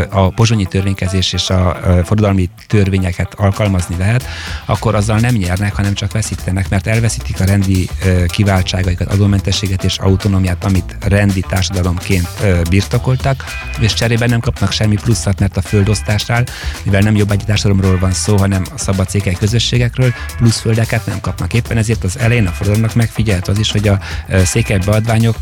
a 0.09 0.29
pozsonyi 0.29 0.65
törvénykezés 0.65 1.33
és 1.33 1.49
a 1.49 1.79
forradalmi 2.03 2.49
törvényeket 2.67 3.33
alkalmazni 3.33 3.95
lehet, 3.97 4.25
akkor 4.65 4.95
azzal 4.95 5.19
nem 5.19 5.35
nyer 5.35 5.59
nyernek, 5.61 5.75
hanem 5.75 5.93
csak 5.93 6.11
veszítenek, 6.11 6.69
mert 6.69 6.87
elveszítik 6.87 7.39
a 7.39 7.43
rendi 7.43 7.89
kiváltságaikat, 8.25 9.07
adómentességet 9.07 9.83
és 9.83 9.97
autonómiát, 9.97 10.63
amit 10.63 10.95
rendi 10.99 11.43
társadalomként 11.47 12.27
birtokoltak, 12.69 13.43
és 13.79 13.93
cserében 13.93 14.29
nem 14.29 14.39
kapnak 14.39 14.71
semmi 14.71 14.95
pluszat, 14.95 15.39
mert 15.39 15.57
a 15.57 15.61
földosztásnál, 15.61 16.43
mivel 16.83 17.01
nem 17.01 17.15
jobb 17.15 17.31
egy 17.31 17.43
társadalomról 17.45 17.99
van 17.99 18.11
szó, 18.11 18.37
hanem 18.37 18.63
a 18.75 18.77
szabad 18.77 19.09
székely 19.09 19.33
közösségekről, 19.33 20.13
plusz 20.37 20.59
földeket 20.59 21.05
nem 21.05 21.19
kapnak. 21.19 21.53
Éppen 21.53 21.77
ezért 21.77 22.03
az 22.03 22.17
elején 22.17 22.47
a 22.47 22.51
forradalomnak 22.51 22.95
megfigyelt 22.95 23.47
az 23.47 23.59
is, 23.59 23.71
hogy 23.71 23.87
a 23.87 23.99
székely 24.43 24.79
beadványok 24.85 25.37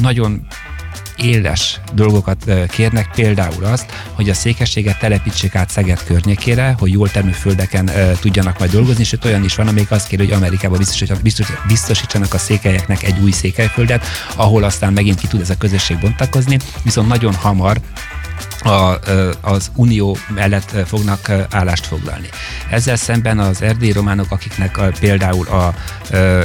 nagyon 0.00 0.46
éles 1.16 1.80
dolgokat 1.92 2.50
kérnek, 2.68 3.10
például 3.14 3.64
azt, 3.64 3.92
hogy 4.12 4.28
a 4.28 4.34
székességet 4.34 4.98
telepítsék 4.98 5.54
át 5.54 5.70
Szeged 5.70 6.04
környékére, 6.04 6.74
hogy 6.78 6.92
jól 6.92 7.10
termő 7.10 7.30
földeken 7.30 7.90
tudjanak 8.20 8.58
majd 8.58 8.70
dolgozni, 8.70 9.02
és 9.02 9.16
olyan 9.24 9.44
is 9.44 9.54
van, 9.54 9.68
amelyik 9.68 9.90
azt 9.90 10.08
kér, 10.08 10.18
hogy 10.18 10.32
Amerikában 10.32 10.80
biztosítsanak 11.66 12.34
a 12.34 12.38
székelyeknek 12.38 13.02
egy 13.02 13.18
új 13.22 13.30
székelyföldet, 13.30 14.06
ahol 14.34 14.64
aztán 14.64 14.92
megint 14.92 15.18
ki 15.18 15.26
tud 15.26 15.40
ez 15.40 15.50
a 15.50 15.56
közösség 15.56 15.98
bontakozni, 15.98 16.58
viszont 16.82 17.08
nagyon 17.08 17.34
hamar 17.34 17.80
a, 18.60 18.98
az 19.40 19.70
unió 19.74 20.16
mellett 20.34 20.74
fognak 20.86 21.30
állást 21.50 21.86
foglalni. 21.86 22.28
Ezzel 22.70 22.96
szemben 22.96 23.38
az 23.38 23.62
erdélyi 23.62 23.92
románok, 23.92 24.30
akiknek 24.30 24.78
a, 24.78 24.90
például 25.00 25.46
a, 25.46 25.66
a 25.66 25.74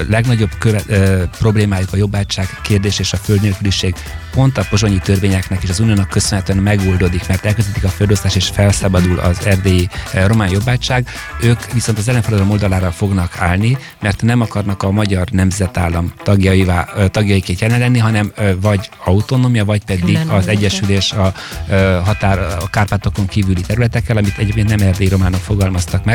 legnagyobb 0.10 0.52
köve, 0.58 0.78
a, 0.78 1.28
problémájuk 1.38 1.94
a 1.94 1.98
jobbátság 1.98 2.48
kérdés 2.62 3.00
és 3.00 3.14
a 3.14 3.18
földnélküliség 3.18 3.96
pont 4.32 4.58
a 4.58 4.66
pozsonyi 4.70 4.98
törvényeknek 4.98 5.64
és 5.64 5.70
az 5.70 5.80
uniónak 5.80 6.10
köszönhetően 6.10 6.58
megoldódik, 6.58 7.28
mert 7.28 7.46
elkezdődik 7.46 7.84
a 7.84 7.90
földosztás 7.90 8.36
és 8.36 8.48
felszabadul 8.48 9.20
az 9.20 9.46
erdélyi 9.46 9.90
román 10.28 10.50
jobbátság, 10.50 11.08
ők 11.42 11.72
viszont 11.74 11.98
az 11.98 12.08
ellenforradalom 12.08 12.52
oldalára 12.52 12.92
fognak 12.92 13.38
állni, 13.38 13.78
mert 14.02 14.22
nem 14.22 14.42
akarnak 14.42 14.84
a 14.84 14.92
magyar 14.92 15.28
nemzetállam 15.30 16.14
tagjaivá, 16.24 16.84
tagjaiként 17.12 17.60
jelen 17.60 17.80
lenni, 17.80 17.98
hanem 17.98 18.32
vagy 18.62 18.90
autonómia, 19.04 19.66
vagy 19.66 19.86
pedig 19.86 20.20
az 20.28 20.48
egyesülés 20.48 21.12
a, 21.12 21.26
a 21.26 21.34
határ, 22.06 22.40
a 22.40 22.70
Kárpátokon 22.70 23.28
kívüli 23.28 23.62
területekkel, 23.62 24.18
amit 24.18 24.38
egyébként 24.38 24.70
nem 24.70 24.88
erdélyi 24.88 25.10
románok 25.10 25.42
fogalmaztak 25.42 26.06
meg 26.06 26.11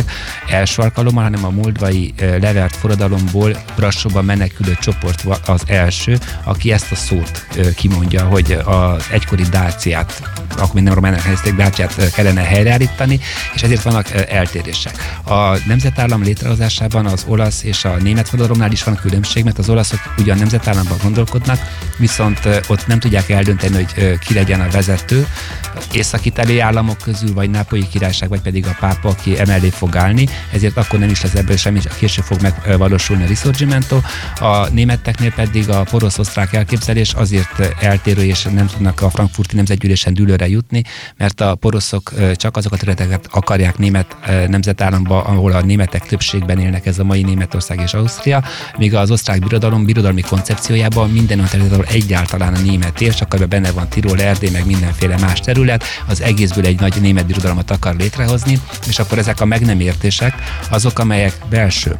első 0.49 0.83
alkalommal, 0.83 1.23
hanem 1.23 1.45
a 1.45 1.51
moldvai 1.51 2.15
levert 2.41 2.77
forradalomból 2.77 3.63
Brassóban 3.77 4.25
menekülő 4.25 4.77
csoport 4.81 5.25
az 5.47 5.63
első, 5.67 6.19
aki 6.45 6.73
ezt 6.73 6.93
a 6.93 6.95
szót 6.95 7.47
kimondja, 7.77 8.25
hogy 8.25 8.53
az 8.65 9.07
egykori 9.11 9.43
Dáciát, 9.43 10.23
akkor 10.59 10.75
még 10.75 10.83
nem 10.83 11.03
helyezték, 11.03 11.55
Dáciát 11.55 12.13
kellene 12.13 12.43
helyreállítani, 12.43 13.21
és 13.55 13.63
ezért 13.63 13.83
vannak 13.83 14.11
eltérések. 14.29 15.19
A 15.25 15.59
nemzetállam 15.67 16.23
létrehozásában 16.23 17.07
az 17.07 17.25
olasz 17.29 17.63
és 17.63 17.85
a 17.85 17.97
német 17.97 18.29
forradalomnál 18.29 18.73
is 18.73 18.83
van 18.83 18.97
különbség, 18.97 19.45
mert 19.45 19.59
az 19.59 19.69
olaszok 19.69 20.15
ugyan 20.19 20.39
nemzetállamban 20.39 20.99
gondolkodnak, 21.03 21.59
viszont 21.99 22.41
ott 22.69 22.87
nem 22.87 22.99
tudják 22.99 23.31
eldönteni, 23.31 23.75
hogy 23.75 24.19
ki 24.19 24.35
legyen 24.35 24.61
a 24.61 24.69
vezető, 24.71 25.27
észak-itali 25.93 26.61
államok 26.61 26.99
közül, 26.99 27.35
vagy 27.35 27.51
Nápolyi 27.51 27.89
királyság, 27.89 28.29
vagy 28.29 28.41
pedig 28.41 28.67
a 28.67 28.77
pápa, 28.81 29.09
aki 29.09 29.39
emellé 29.39 29.69
fog 29.69 29.86
állni, 29.95 30.29
ezért 30.53 30.77
akkor 30.77 30.99
nem 30.99 31.09
is 31.09 31.23
lesz 31.23 31.35
ebből 31.35 31.57
semmi, 31.57 31.81
később 31.99 32.25
fog 32.25 32.41
megvalósulni 32.41 33.23
a 33.23 33.27
Risorgimento. 33.27 34.01
A 34.41 34.69
németeknél 34.69 35.33
pedig 35.33 35.69
a 35.69 35.83
porosz-osztrák 35.83 36.53
elképzelés 36.53 37.13
azért 37.13 37.61
eltérő, 37.81 38.25
és 38.25 38.43
nem 38.43 38.67
tudnak 38.67 39.01
a 39.01 39.11
frankfurti 39.11 39.57
nemzetgyűlésen 39.57 40.15
dűlőre 40.15 40.49
jutni, 40.49 40.83
mert 41.17 41.41
a 41.41 41.55
poroszok 41.55 42.13
csak 42.35 42.57
azokat 42.57 42.83
a 42.83 42.85
területeket 42.85 43.29
akarják 43.31 43.79
német 43.79 44.17
nemzetállamba, 44.49 45.23
ahol 45.23 45.53
a 45.53 45.61
németek 45.61 46.07
többségben 46.07 46.59
élnek, 46.59 46.87
ez 46.87 46.99
a 46.99 47.05
mai 47.05 47.23
Németország 47.23 47.81
és 47.81 47.95
Ausztria, 47.95 48.45
míg 48.79 48.95
az 48.95 49.11
osztrák 49.11 49.39
birodalom 49.39 49.85
birodalmi 49.85 50.21
koncepciójában 50.21 51.11
minden 51.11 51.39
olyan 51.39 51.51
terület, 51.51 51.73
ahol 51.73 51.85
egyáltalán 51.85 52.55
a 52.55 52.59
német 52.61 53.01
él, 53.01 53.15
csak 53.15 53.49
benne 53.49 53.71
van 53.71 53.89
Tirol, 53.89 54.21
Erdély, 54.21 54.51
meg 54.51 54.67
mindenféle 54.67 55.19
más 55.19 55.41
terület, 55.41 55.85
az 56.07 56.21
egészből 56.21 56.65
egy 56.65 56.81
nagy 56.81 57.01
német 57.01 57.27
birodalmat 57.27 57.71
akar 57.71 57.97
létrehozni, 57.97 58.61
és 58.89 58.99
akkor 58.99 59.19
ezek 59.19 59.41
a 59.41 59.45
meg 59.45 59.65
nem 59.65 59.76
értések 59.81 60.35
azok, 60.71 60.99
amelyek 60.99 61.35
belső 61.49 61.99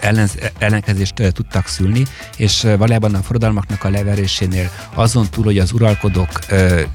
ellen, 0.00 0.28
ellenkezést 0.58 1.14
tudtak 1.32 1.66
szülni, 1.66 2.04
és 2.36 2.66
valójában 2.78 3.14
a 3.14 3.22
forradalmaknak 3.22 3.84
a 3.84 3.90
leverésénél 3.90 4.70
azon 4.94 5.26
túl, 5.30 5.44
hogy 5.44 5.58
az 5.58 5.72
uralkodók 5.72 6.28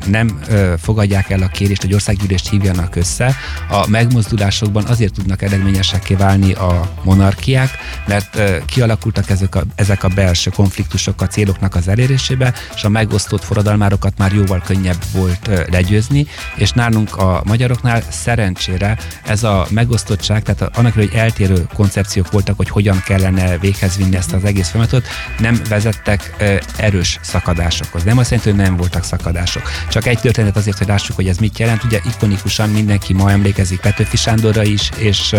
nem 0.05 0.39
fogadják 0.81 1.29
el 1.29 1.41
a 1.41 1.47
kérést, 1.47 1.81
hogy 1.81 1.93
országgyűlést 1.93 2.49
hívjanak 2.49 2.95
össze, 2.95 3.35
a 3.69 3.87
megmozdulásokban 3.87 4.85
azért 4.85 5.13
tudnak 5.13 5.41
eredményesekké 5.41 6.13
válni 6.13 6.53
a 6.53 6.91
monarchiák, 7.03 7.69
mert 8.07 8.41
kialakultak 8.65 9.29
ezek 9.29 9.55
a, 9.55 9.63
ezek 9.75 10.03
a 10.03 10.07
belső 10.07 10.49
konfliktusok 10.49 11.21
a 11.21 11.27
céloknak 11.27 11.75
az 11.75 11.87
elérésébe, 11.87 12.53
és 12.75 12.83
a 12.83 12.89
megosztott 12.89 13.43
forradalmárokat 13.43 14.17
már 14.17 14.33
jóval 14.33 14.61
könnyebb 14.65 15.03
volt 15.11 15.49
legyőzni, 15.71 16.27
és 16.55 16.71
nálunk 16.71 17.17
a 17.17 17.41
magyaroknál 17.45 18.01
szerencsére 18.09 18.97
ez 19.25 19.43
a 19.43 19.67
megosztottság, 19.69 20.43
tehát 20.43 20.77
annak, 20.77 20.93
hogy 20.93 21.11
eltérő 21.13 21.67
koncepciók 21.73 22.31
voltak, 22.31 22.57
hogy 22.57 22.66
hogy 22.67 22.83
hogyan 22.83 23.01
kellene 23.05 23.57
véghez 23.57 23.97
vinni 23.97 24.15
ezt 24.15 24.33
az 24.33 24.43
egész 24.43 24.69
folyamatot, 24.69 25.07
nem 25.39 25.61
vezettek 25.69 26.33
erős 26.77 27.19
szakadásokhoz. 27.21 28.03
Nem 28.03 28.17
azt 28.17 28.29
jelenti, 28.29 28.51
hogy 28.51 28.59
nem 28.59 28.75
voltak 28.75 29.03
szakadások. 29.03 29.71
Csak 29.89 30.05
egy 30.05 30.19
történet 30.19 30.55
azért, 30.55 30.77
hogy 30.77 30.87
lássuk, 30.87 31.15
hogy 31.15 31.27
ez 31.27 31.37
mit 31.37 31.59
jelent. 31.59 31.83
Ugye 31.83 31.99
ikonikusan 32.05 32.69
mindenki 32.69 33.13
ma 33.13 33.31
emlékezik 33.31 33.79
Petőfi 33.79 34.17
Sándorra 34.17 34.63
is, 34.63 34.89
és 34.97 35.35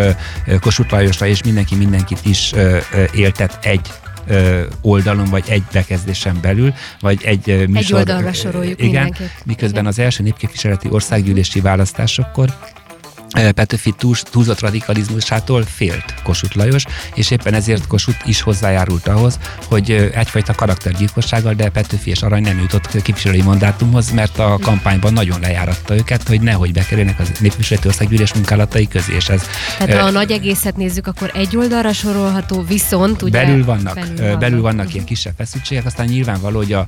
Kossuth 0.60 0.92
Lajosra, 0.92 1.26
és 1.26 1.42
mindenki 1.42 1.74
mindenkit 1.74 2.20
is 2.22 2.52
éltet 3.12 3.58
egy 3.62 3.92
oldalon, 4.80 5.24
vagy 5.24 5.44
egy 5.48 5.62
bekezdésen 5.72 6.38
belül, 6.40 6.74
vagy 7.00 7.24
egy 7.24 7.46
műsor. 7.46 7.76
Egy 7.76 7.92
oldalra 7.92 8.32
soroljuk 8.32 8.82
igen. 8.82 9.16
Miközben 9.44 9.80
igen. 9.80 9.86
az 9.86 9.98
első 9.98 10.22
népképviseleti 10.22 10.88
országgyűlési 10.90 11.60
választásokkor 11.60 12.54
Petőfi 13.54 13.94
túlzott 14.30 14.60
radikalizmusától 14.60 15.62
félt 15.62 16.14
Kossuth 16.22 16.56
Lajos, 16.56 16.84
és 17.14 17.30
éppen 17.30 17.54
ezért 17.54 17.86
Kossuth 17.86 18.28
is 18.28 18.40
hozzájárult 18.40 19.08
ahhoz, 19.08 19.38
hogy 19.64 20.10
egyfajta 20.14 20.54
karaktergyilkossággal, 20.54 21.54
de 21.54 21.68
Petőfi 21.68 22.10
és 22.10 22.22
Arany 22.22 22.42
nem 22.42 22.58
jutott 22.58 23.02
képviselői 23.02 23.42
mandátumhoz, 23.42 24.10
mert 24.10 24.38
a 24.38 24.58
kampányban 24.62 25.12
nagyon 25.12 25.40
lejáratta 25.40 25.94
őket, 25.94 26.28
hogy 26.28 26.40
nehogy 26.40 26.72
bekerüljenek 26.72 27.18
az 27.20 27.32
népviseleti 27.40 27.86
országgyűlés 27.86 28.34
munkálatai 28.34 28.88
közé. 28.88 29.14
És 29.14 29.28
ez, 29.28 29.42
Tehát 29.78 30.00
ha 30.00 30.06
a 30.06 30.10
nagy 30.10 30.30
egészet 30.30 30.76
nézzük, 30.76 31.06
akkor 31.06 31.30
egy 31.34 31.56
oldalra 31.56 31.92
sorolható, 31.92 32.62
viszont 32.62 33.22
ugye... 33.22 33.44
Belül 33.44 33.64
vannak, 33.64 33.94
belül 33.94 34.16
vannak, 34.16 34.38
belül 34.38 34.60
vannak 34.60 34.94
ilyen 34.94 35.04
kisebb 35.04 35.34
feszültségek, 35.36 35.86
aztán 35.86 36.06
nyilvánvaló, 36.06 36.56
hogy 36.56 36.72
a, 36.72 36.86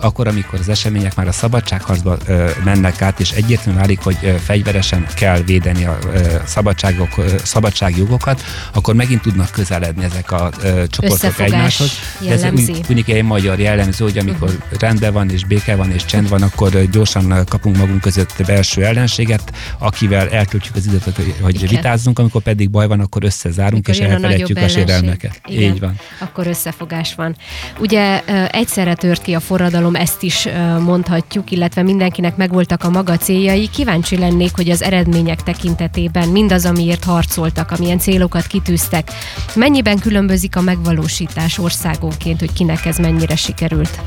akkor, 0.00 0.26
amikor 0.26 0.58
az 0.58 0.68
események 0.68 1.14
már 1.14 1.28
a 1.28 1.32
szabadságharcba 1.32 2.16
mennek 2.64 3.02
át, 3.02 3.20
és 3.20 3.30
egyértelműen 3.30 3.82
válik, 3.82 4.00
hogy 4.00 4.40
fegyveresen 4.44 5.06
kell 5.14 5.40
védeni 5.40 5.75
védeni 5.76 5.84
a 5.84 5.98
szabadságok, 6.44 7.08
szabadságjogokat, 7.42 8.42
akkor 8.72 8.94
megint 8.94 9.22
tudnak 9.22 9.50
közeledni 9.50 10.04
ezek 10.04 10.32
a 10.32 10.50
csoportok 10.88 11.40
egymáshoz. 11.40 11.90
Jellemzi. 12.20 12.62
Ez 12.62 12.78
úgy 12.78 12.80
tűnik 12.86 13.08
egy 13.08 13.24
magyar 13.24 13.58
jellemző, 13.58 14.04
hogy 14.04 14.18
amikor 14.18 14.48
uh-huh. 14.48 14.78
rendben 14.78 15.12
van 15.12 15.30
és 15.30 15.44
béke 15.44 15.76
van 15.76 15.90
és 15.90 16.04
csend 16.04 16.28
van, 16.28 16.42
akkor 16.42 16.90
gyorsan 16.90 17.44
kapunk 17.48 17.76
magunk 17.76 18.00
között 18.00 18.34
belső 18.46 18.84
ellenséget, 18.84 19.52
akivel 19.78 20.28
eltöltjük 20.28 20.76
az 20.76 20.86
időt, 20.86 21.02
hogy 21.40 21.54
Igen. 21.54 21.68
vitázzunk, 21.68 22.18
amikor 22.18 22.42
pedig 22.42 22.70
baj 22.70 22.86
van, 22.86 23.00
akkor 23.00 23.24
összezárunk 23.24 23.88
amikor 23.88 23.94
és 23.94 24.10
elfelejtjük 24.10 24.58
a 24.58 24.68
sérelmeket. 24.68 25.40
Igen, 25.46 25.74
Így 25.74 25.80
van. 25.80 25.94
Akkor 26.18 26.46
összefogás 26.46 27.14
van. 27.14 27.36
Ugye 27.78 28.22
egyszerre 28.50 28.94
tört 28.94 29.22
ki 29.22 29.34
a 29.34 29.40
forradalom, 29.40 29.94
ezt 29.94 30.22
is 30.22 30.48
mondhatjuk, 30.80 31.50
illetve 31.50 31.82
mindenkinek 31.82 32.36
megvoltak 32.36 32.84
a 32.84 32.90
maga 32.90 33.16
céljai. 33.16 33.68
Kíváncsi 33.68 34.18
lennék, 34.18 34.50
hogy 34.54 34.70
az 34.70 34.82
eredmények 34.82 35.42
tekintetében 35.42 35.65
tekintetében, 35.66 36.28
mindaz, 36.28 36.64
amiért 36.64 37.04
harcoltak, 37.04 37.70
amilyen 37.70 37.98
célokat 37.98 38.46
kitűztek. 38.46 39.10
Mennyiben 39.54 39.98
különbözik 39.98 40.56
a 40.56 40.60
megvalósítás 40.60 41.58
országonként, 41.58 42.40
hogy 42.40 42.52
kinek 42.52 42.84
ez 42.86 42.96
mennyire 42.96 43.36
sikerült? 43.36 44.00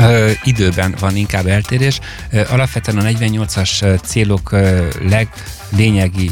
Ö, 0.00 0.30
időben 0.44 0.94
van 1.00 1.16
inkább 1.16 1.46
eltérés. 1.46 2.00
Ö, 2.30 2.42
alapvetően 2.50 2.98
a 2.98 3.02
48-as 3.02 4.00
célok 4.02 4.52
ö, 4.52 4.88
leg 5.08 5.28
lényegi 5.70 6.30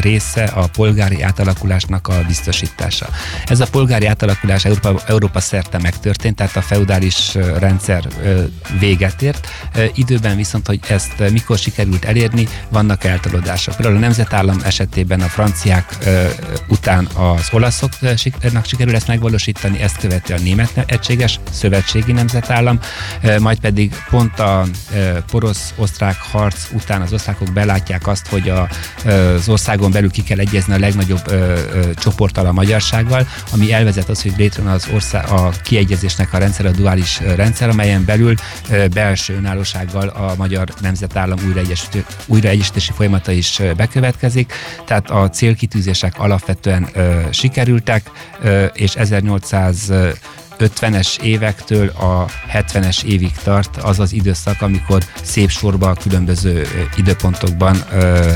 része 0.00 0.44
a 0.44 0.66
polgári 0.66 1.22
átalakulásnak 1.22 2.08
a 2.08 2.22
biztosítása. 2.26 3.08
Ez 3.46 3.60
a 3.60 3.66
polgári 3.70 4.06
átalakulás 4.06 4.64
Európa, 4.64 5.02
Európa 5.06 5.40
szerte 5.40 5.78
megtörtént, 5.78 6.36
tehát 6.36 6.56
a 6.56 6.62
feudális 6.62 7.34
rendszer 7.34 8.04
véget 8.78 9.22
ért. 9.22 9.48
Időben 9.94 10.36
viszont, 10.36 10.66
hogy 10.66 10.80
ezt 10.88 11.30
mikor 11.32 11.58
sikerült 11.58 12.04
elérni, 12.04 12.48
vannak 12.68 13.04
eltolódások. 13.04 13.76
Például 13.76 13.96
a 13.96 14.00
nemzetállam 14.00 14.60
esetében 14.64 15.20
a 15.20 15.28
franciák 15.28 15.98
után 16.68 17.08
az 17.14 17.48
olaszoknak 17.52 18.64
sikerül 18.64 18.94
ezt 18.94 19.06
megvalósítani, 19.06 19.80
ezt 19.82 19.96
követi 19.96 20.32
a 20.32 20.38
német 20.38 20.82
egységes 20.86 21.40
szövetségi 21.50 22.12
nemzetállam, 22.12 22.78
majd 23.38 23.58
pedig 23.58 23.94
pont 24.10 24.38
a 24.38 24.66
porosz-osztrák 25.30 26.16
harc 26.20 26.66
után 26.72 27.00
az 27.00 27.12
osztrákok 27.12 27.52
belátják 27.52 28.06
azt, 28.06 28.26
hogy 28.26 28.48
a 28.48 28.68
az 29.04 29.48
országon 29.48 29.90
belül 29.90 30.10
ki 30.10 30.22
kell 30.22 30.38
egyezni 30.38 30.72
a 30.72 30.78
legnagyobb 30.78 31.22
ö, 31.26 31.34
ö, 31.34 31.94
csoporttal 31.94 32.46
a 32.46 32.52
magyarsággal, 32.52 33.26
ami 33.52 33.72
elvezet 33.72 34.08
az, 34.08 34.22
hogy 34.22 34.32
létrejön 34.36 34.72
az 34.72 34.88
ország, 34.94 35.28
a 35.28 35.50
kiegyezésnek 35.62 36.32
a 36.32 36.38
rendszer, 36.38 36.66
a 36.66 36.70
duális 36.70 37.20
rendszer, 37.20 37.68
amelyen 37.68 38.04
belül 38.04 38.34
ö, 38.70 38.86
belső 38.86 39.36
önállósággal 39.36 40.08
a 40.08 40.34
magyar 40.36 40.68
nemzetállam 40.80 41.38
újraegyesítési 42.26 42.92
folyamata 42.92 43.32
is 43.32 43.60
bekövetkezik. 43.76 44.52
Tehát 44.86 45.10
a 45.10 45.28
célkitűzések 45.28 46.14
alapvetően 46.18 46.88
ö, 46.92 47.20
sikerültek, 47.30 48.10
ö, 48.42 48.64
és 48.64 48.94
1800 48.94 49.92
50-es 50.60 51.20
évektől 51.22 51.88
a 51.88 52.26
70-es 52.52 53.02
évig 53.02 53.32
tart 53.42 53.76
az 53.76 54.00
az 54.00 54.12
időszak, 54.12 54.62
amikor 54.62 55.04
szép 55.22 55.50
sorba 55.50 55.88
a 55.88 55.94
különböző 55.94 56.66
időpontokban 56.96 57.84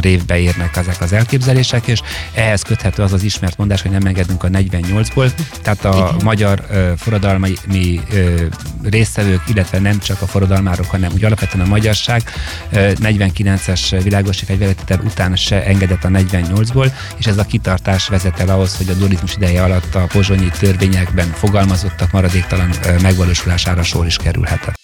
révbe 0.00 0.38
érnek 0.38 0.76
ezek 0.76 1.00
az 1.00 1.12
elképzelések, 1.12 1.86
és 1.86 2.00
ehhez 2.34 2.62
köthető 2.62 3.02
az 3.02 3.12
az 3.12 3.22
ismert 3.22 3.56
mondás, 3.56 3.82
hogy 3.82 3.90
nem 3.90 4.06
engedünk 4.06 4.44
a 4.44 4.48
48-ból, 4.48 5.30
tehát 5.62 5.84
a 5.84 5.94
Igen. 5.94 6.24
magyar 6.24 6.66
forradalmi 6.96 7.52
résztvevők, 8.82 9.42
illetve 9.46 9.78
nem 9.78 9.98
csak 9.98 10.22
a 10.22 10.26
forradalmárok, 10.26 10.86
hanem 10.86 11.12
úgy 11.12 11.24
alapvetően 11.24 11.66
a 11.66 11.68
magyarság 11.68 12.22
49-es 12.72 14.00
világosi 14.02 14.44
fegyveretétel 14.44 15.00
után 15.04 15.36
se 15.36 15.64
engedett 15.64 16.04
a 16.04 16.08
48-ból, 16.08 16.92
és 17.16 17.26
ez 17.26 17.38
a 17.38 17.44
kitartás 17.44 18.08
vezet 18.08 18.40
el 18.40 18.48
ahhoz, 18.48 18.76
hogy 18.76 18.88
a 18.88 18.92
dualizmus 18.92 19.34
ideje 19.34 19.62
alatt 19.62 19.94
a 19.94 20.06
pozsonyi 20.06 20.50
törvényekben 20.58 21.28
fogalmazottak 21.28 22.12
maradéktalan 22.14 22.70
megvalósulására 23.02 23.82
sor 23.82 24.06
is 24.06 24.16
kerülhetett. 24.16 24.74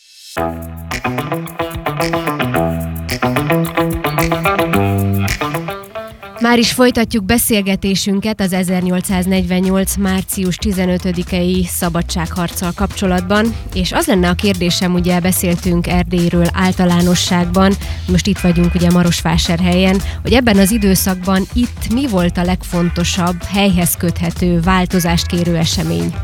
Már 6.41 6.59
is 6.59 6.73
folytatjuk 6.73 7.25
beszélgetésünket 7.25 8.41
az 8.41 8.53
1848. 8.53 9.97
március 9.97 10.57
15-i 10.61 11.67
szabadságharccal 11.67 12.73
kapcsolatban, 12.77 13.57
és 13.75 13.93
az 13.93 14.07
lenne 14.07 14.29
a 14.29 14.35
kérdésem, 14.35 14.95
ugye 14.95 15.21
beszéltünk 15.21 15.87
Erdélyről 15.87 16.47
általánosságban, 16.53 17.73
most 18.09 18.27
itt 18.27 18.39
vagyunk 18.39 18.75
ugye 18.75 18.91
Marosvásárhelyen, 18.91 20.01
hogy 20.23 20.33
ebben 20.33 20.59
az 20.59 20.71
időszakban 20.71 21.43
itt 21.53 21.93
mi 21.95 22.09
volt 22.09 22.37
a 22.37 22.45
legfontosabb 22.45 23.43
helyhez 23.43 23.95
köthető 23.97 24.61
változást 24.61 25.27
kérő 25.27 25.57
esemény? 25.57 26.15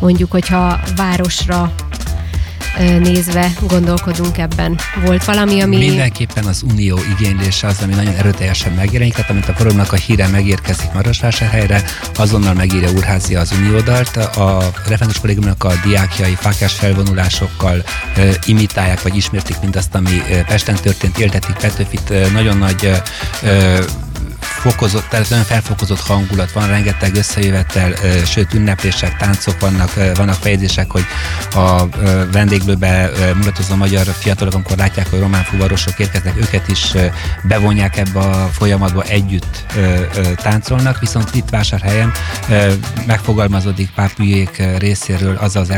Mondjuk, 0.00 0.30
hogyha 0.30 0.80
városra 0.96 1.74
nézve 2.78 3.52
gondolkodunk 3.60 4.38
ebben? 4.38 4.78
Volt 5.04 5.24
valami, 5.24 5.60
ami... 5.60 5.76
Mindenképpen 5.76 6.44
az 6.44 6.62
unió 6.70 6.98
igénylése 7.18 7.66
az, 7.66 7.82
ami 7.82 7.94
nagyon 7.94 8.14
erőteljesen 8.14 8.72
megjelenik, 8.72 9.14
tehát 9.14 9.30
amint 9.30 9.48
a 9.48 9.52
forumnak 9.52 9.92
a 9.92 9.96
híre 9.96 10.26
megérkezik 10.28 10.92
Marosvásárhelyre, 10.92 11.82
azonnal 12.14 12.54
megírja 12.54 12.90
Úrházi 12.90 13.34
az 13.34 13.52
uniódalt, 13.58 14.16
a 14.16 14.70
referendus 14.76 15.20
kollégiumnak 15.20 15.64
a 15.64 15.72
diákjai 15.84 16.34
fákás 16.34 16.72
felvonulásokkal 16.72 17.84
imitálják, 18.46 19.02
vagy 19.02 19.16
ismertik 19.16 19.60
mindazt, 19.60 19.94
ami 19.94 20.22
Pesten 20.46 20.74
történt, 20.74 21.18
éltetik 21.18 21.56
Petőfit, 21.56 22.32
nagyon 22.32 22.56
nagy 22.56 22.90
fokozott, 24.64 25.08
tehát 25.08 25.28
nagyon 25.28 25.44
felfokozott 25.44 26.00
hangulat 26.00 26.52
van, 26.52 26.68
rengeteg 26.68 27.14
összejövettel, 27.14 27.92
sőt 28.24 28.54
ünneplések, 28.54 29.16
táncok 29.16 29.60
vannak, 29.60 29.94
vannak 30.14 30.34
fejezések, 30.34 30.90
hogy 30.90 31.04
a 31.54 31.88
vendéglőbe 32.32 33.10
mutatozó 33.34 33.74
magyar 33.74 34.06
fiatalok, 34.06 34.54
amikor 34.54 34.76
látják, 34.76 35.10
hogy 35.10 35.18
román 35.20 35.42
fuvarosok 35.42 35.98
érkeznek, 35.98 36.36
őket 36.36 36.68
is 36.68 36.92
bevonják 37.42 37.96
ebbe 37.96 38.18
a 38.18 38.48
folyamatba, 38.52 39.02
együtt 39.02 39.64
táncolnak, 40.36 41.00
viszont 41.00 41.34
itt 41.34 41.48
vásárhelyen 41.50 42.12
megfogalmazódik 43.06 43.90
pápülyék 43.94 44.62
részéről 44.78 45.36
az 45.36 45.56
az 45.56 45.70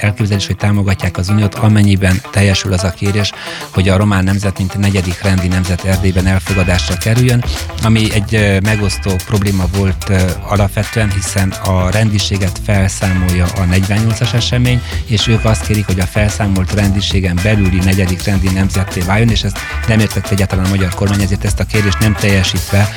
elképzelés, 0.00 0.46
hogy 0.46 0.56
támogatják 0.56 1.16
az 1.16 1.28
uniót, 1.28 1.54
amennyiben 1.54 2.20
teljesül 2.30 2.72
az 2.72 2.84
a 2.84 2.90
kérés, 2.90 3.32
hogy 3.70 3.88
a 3.88 3.96
román 3.96 4.24
nemzet, 4.24 4.58
mint 4.58 4.78
negyedik 4.78 5.22
rendi 5.22 5.48
nemzet 5.48 5.84
Erdélyben 5.84 6.26
elfogadásra 6.26 6.96
kerüljön, 6.96 7.44
ami 7.82 8.12
egy 8.12 8.21
egy 8.30 8.62
megosztó 8.62 9.16
probléma 9.26 9.64
volt 9.76 10.12
alapvetően, 10.46 11.10
hiszen 11.10 11.50
a 11.50 11.90
rendiséget 11.90 12.60
felszámolja 12.64 13.44
a 13.44 13.60
48-as 13.60 14.32
esemény, 14.34 14.82
és 15.06 15.26
ők 15.26 15.44
azt 15.44 15.66
kérik, 15.66 15.86
hogy 15.86 16.00
a 16.00 16.06
felszámolt 16.06 16.72
rendiségen 16.72 17.38
belüli 17.42 17.78
negyedik 17.78 18.24
rendi 18.24 18.48
nemzetté 18.48 19.00
váljon, 19.00 19.28
és 19.28 19.42
ezt 19.42 19.58
nem 19.86 20.00
értett 20.00 20.28
egyáltalán 20.28 20.64
a 20.64 20.68
magyar 20.68 20.94
kormány, 20.94 21.22
ezért 21.22 21.44
ezt 21.44 21.60
a 21.60 21.64
kérést 21.64 21.98
nem 21.98 22.14
teljesítve 22.14 22.88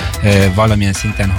valamilyen 0.54 0.94
szinten 0.94 1.34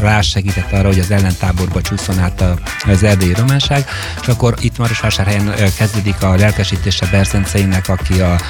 rásegített 0.00 0.72
arra, 0.72 0.86
hogy 0.86 0.98
az 0.98 1.10
ellentáborba 1.10 1.80
csúszon 1.80 2.18
át 2.18 2.44
az 2.86 3.02
erdélyi 3.02 3.34
románság, 3.34 3.84
és 4.20 4.28
akkor 4.28 4.54
itt 4.60 4.78
Marosvásárhelyen 4.78 5.54
kezdődik 5.76 6.22
a 6.22 6.34
lelkesítése 6.34 7.06
Berzenceinek, 7.10 7.88
aki 7.88 8.20
a 8.20 8.40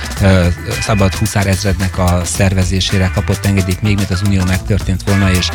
szabad 0.81 1.15
huszár 1.15 1.47
ezrednek 1.47 1.99
a 1.99 2.23
szervezésére 2.25 3.11
kapott 3.15 3.47
engedélyt 3.47 3.83
még 3.83 3.99
mint 4.01 4.13
az 4.13 4.23
Unió 4.27 4.45
megtörtént 4.45 5.03
volna, 5.03 5.31
és 5.31 5.49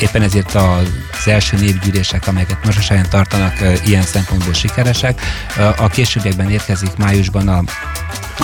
éppen 0.00 0.22
ezért 0.22 0.54
az 0.54 1.26
első 1.26 1.56
népgyűlések, 1.56 2.26
amelyeket 2.26 2.64
most 2.64 3.08
tartanak, 3.10 3.52
ilyen 3.84 4.02
szempontból 4.02 4.52
sikeresek. 4.52 5.20
A 5.76 5.88
későbbiekben 5.88 6.50
érkezik 6.50 6.96
májusban 6.96 7.48
a 7.48 7.62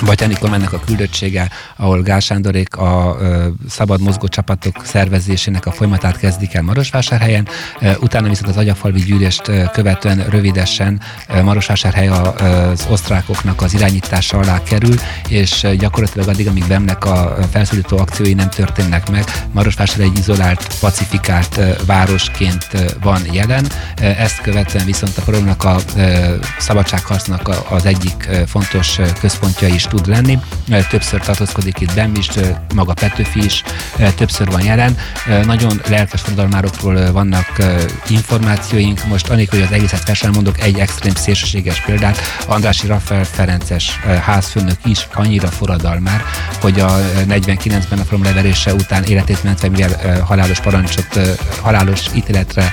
Batyáni 0.02 0.34
kormánynak 0.34 0.72
a 0.72 0.80
küldöttsége, 0.86 1.48
ahol 1.76 2.02
Gál 2.02 2.20
Sándorék 2.20 2.76
a 2.76 3.16
ö, 3.20 3.48
szabad 3.68 4.00
mozgó 4.00 4.28
csapatok 4.28 4.84
szervezésének 4.84 5.66
a 5.66 5.72
folyamatát 5.72 6.18
kezdik 6.18 6.54
el 6.54 6.62
Marosvásárhelyen, 6.62 7.48
ö, 7.80 7.90
utána 8.00 8.28
viszont 8.28 8.48
az 8.48 8.56
agyafalvi 8.56 9.00
gyűlést 9.00 9.48
ö, 9.48 9.62
követően 9.72 10.24
rövidesen 10.28 11.00
ö, 11.28 11.42
Marosvásárhely 11.42 12.08
a, 12.08 12.34
ö, 12.38 12.44
az 12.44 12.86
osztrákoknak 12.90 13.62
az 13.62 13.74
irányítása 13.74 14.38
alá 14.38 14.62
kerül, 14.62 14.94
és 15.28 15.66
gyakorlatilag 15.78 16.28
addig, 16.28 16.48
amíg 16.48 16.66
Bemnek 16.66 17.04
a 17.04 17.36
felszólító 17.50 17.98
akciói 17.98 18.34
nem 18.34 18.48
történnek 18.48 19.10
meg, 19.10 19.24
Marosvásárhely 19.52 20.06
egy 20.06 20.18
izolált, 20.18 20.78
pacifikált 20.80 21.60
városként 21.86 22.66
van 23.02 23.20
jelen. 23.32 23.66
Ezt 23.96 24.40
követően 24.40 24.84
viszont 24.84 25.18
a 25.18 25.22
programnak 25.22 25.64
a 25.64 25.76
szabadságharcnak 26.58 27.50
az 27.68 27.86
egyik 27.86 28.28
fontos 28.46 28.98
központja 29.20 29.68
is 29.68 29.82
tud 29.82 30.06
lenni. 30.06 30.38
Többször 30.90 31.20
tartózkodik 31.20 31.80
itt 31.80 31.94
Bem 31.94 32.12
is, 32.16 32.28
maga 32.74 32.92
Petőfi 32.92 33.44
is 33.44 33.62
többször 34.16 34.50
van 34.50 34.62
jelen. 34.64 34.96
Nagyon 35.44 35.80
lelkes 35.88 36.20
forradalmárokról 36.20 37.12
vannak 37.12 37.62
információink. 38.08 39.06
Most 39.06 39.28
anélkül, 39.28 39.58
hogy 39.58 39.68
az 39.68 39.74
egészet 39.74 40.32
mondok 40.32 40.60
egy 40.60 40.78
extrém 40.78 41.14
szélsőséges 41.14 41.80
példát. 41.80 42.18
Andrási 42.46 42.86
Rafael 42.86 43.24
Ferences 43.24 44.00
házfőnök 44.22 44.78
is 44.84 45.08
annyira 45.14 45.48
forradalmár, 45.48 46.24
hogy 46.60 46.80
a 46.80 47.00
49-ben 47.28 47.98
a 47.98 48.04
leverése 48.22 48.74
után 48.74 49.04
életét 49.14 49.42
mentve, 49.44 49.68
mivel 49.68 50.20
halálos 50.20 50.60
parancsot, 50.60 51.20
halálos 51.62 52.00
ítéletre 52.14 52.72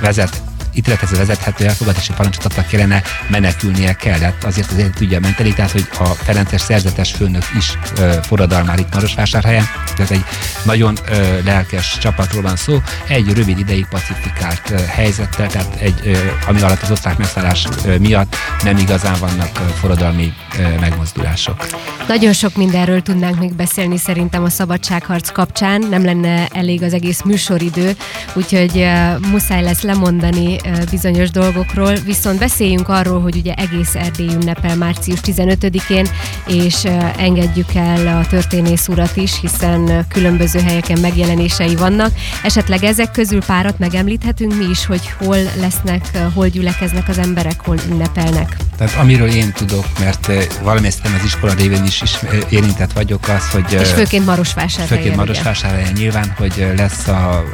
vezet 0.00 0.42
ítélethez 0.74 1.10
vezethető 1.10 1.66
elfogadási 1.66 2.12
parancsot 2.16 2.66
kellene 2.66 3.02
menekülnie 3.28 3.92
kellett. 3.92 4.44
Azért 4.44 4.70
azért 4.72 4.94
tudja 4.94 5.20
menteni, 5.20 5.54
tehát 5.54 5.70
hogy 5.70 5.88
a 5.98 6.04
Ferences 6.04 6.60
szerzetes 6.60 7.12
főnök 7.12 7.44
is 7.56 7.78
ö, 7.98 8.12
forradalmár 8.22 8.78
itt 8.78 8.94
Marosvásárhelyen, 8.94 9.64
tehát 9.96 10.10
egy 10.10 10.24
nagyon 10.62 10.96
ö, 11.08 11.42
lelkes 11.44 11.98
csapatról 11.98 12.42
van 12.42 12.56
szó, 12.56 12.82
egy 13.08 13.32
rövid 13.32 13.58
ideig 13.58 13.86
pacifikált 13.86 14.70
ö, 14.70 14.76
helyzettel, 14.88 15.48
tehát 15.48 15.74
egy, 15.80 16.00
ö, 16.04 16.18
ami 16.46 16.60
alatt 16.60 16.82
az 16.82 16.90
osztrák 16.90 17.18
megszállás 17.18 17.66
ö, 17.84 17.98
miatt 17.98 18.36
nem 18.62 18.76
igazán 18.76 19.18
vannak 19.18 19.60
ö, 19.60 19.72
forradalmi 19.80 20.32
ö, 20.58 20.78
megmozdulások. 20.80 21.66
Nagyon 22.08 22.32
sok 22.32 22.56
mindenről 22.56 23.02
tudnánk 23.02 23.38
még 23.38 23.54
beszélni 23.54 23.98
szerintem 23.98 24.44
a 24.44 24.50
szabadságharc 24.50 25.30
kapcsán, 25.30 25.86
nem 25.90 26.04
lenne 26.04 26.46
elég 26.52 26.82
az 26.82 26.94
egész 26.94 27.22
műsoridő, 27.22 27.96
úgyhogy 28.32 28.76
uh, 28.76 29.30
muszáj 29.30 29.62
lesz 29.62 29.80
lemondani 29.80 30.56
bizonyos 30.90 31.30
dolgokról, 31.30 31.94
viszont 31.94 32.38
beszéljünk 32.38 32.88
arról, 32.88 33.20
hogy 33.20 33.36
ugye 33.36 33.54
egész 33.54 33.94
Erdély 33.94 34.26
ünnepel 34.26 34.76
március 34.76 35.18
15-én, 35.22 36.08
és 36.46 36.84
engedjük 37.16 37.74
el 37.74 38.18
a 38.18 38.26
történész 38.26 38.88
urat 38.88 39.16
is, 39.16 39.40
hiszen 39.40 40.06
különböző 40.08 40.60
helyeken 40.60 41.00
megjelenései 41.00 41.76
vannak. 41.76 42.10
Esetleg 42.42 42.84
ezek 42.84 43.10
közül 43.10 43.44
párat 43.44 43.78
megemlíthetünk 43.78 44.56
mi 44.56 44.64
is, 44.70 44.86
hogy 44.86 45.10
hol 45.18 45.38
lesznek, 45.60 46.18
hol 46.34 46.48
gyülekeznek 46.48 47.08
az 47.08 47.18
emberek, 47.18 47.60
hol 47.64 47.76
ünnepelnek. 47.90 48.56
Tehát 48.76 48.94
amiről 48.98 49.28
én 49.28 49.52
tudok, 49.52 49.86
mert 49.98 50.30
valamelyik 50.62 50.94
az 51.02 51.24
iskola 51.24 51.52
révén 51.52 51.84
is, 51.84 52.02
is 52.02 52.18
érintett 52.48 52.92
vagyok, 52.92 53.28
az, 53.28 53.50
hogy... 53.50 53.78
És 53.80 53.88
főként 53.88 54.26
Marosvásárhelyen. 54.26 55.02
Főként 55.02 55.16
Marosvásárhelyen 55.16 55.92
nyilván, 55.92 56.34
hogy 56.36 56.72
lesz 56.76 57.08
a 57.08 57.44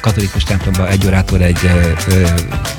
katolikus 0.00 0.42
templomban 0.42 0.86
egy 0.86 1.06
órától 1.06 1.42
egy 1.42 1.70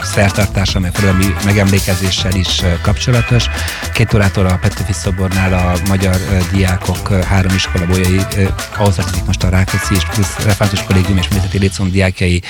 szertartás, 0.02 0.76
amely 0.76 0.90
forradalmi 0.94 1.36
megemlékezéssel 1.46 2.36
is 2.36 2.62
kapcsolatos. 2.82 3.46
Két 3.94 4.14
órától 4.14 4.46
a 4.46 4.58
Petőfi 4.62 4.94
szobornál 4.94 5.54
a 5.54 5.88
magyar 5.88 6.16
diákok 6.52 7.14
három 7.14 7.56
iskola 7.56 7.86
bolyai, 7.86 8.22
ahhoz 8.78 8.96
tartozik 8.96 9.26
most 9.26 9.44
a 9.44 9.50
Rákóczi 9.50 9.96
és 9.96 10.06
plusz 10.06 10.36
Refátus 10.44 10.84
Kollégium 10.84 11.18
és 11.18 11.28
Művészeti 11.28 11.58
Létszom 11.58 11.92
diákjai 11.92 12.42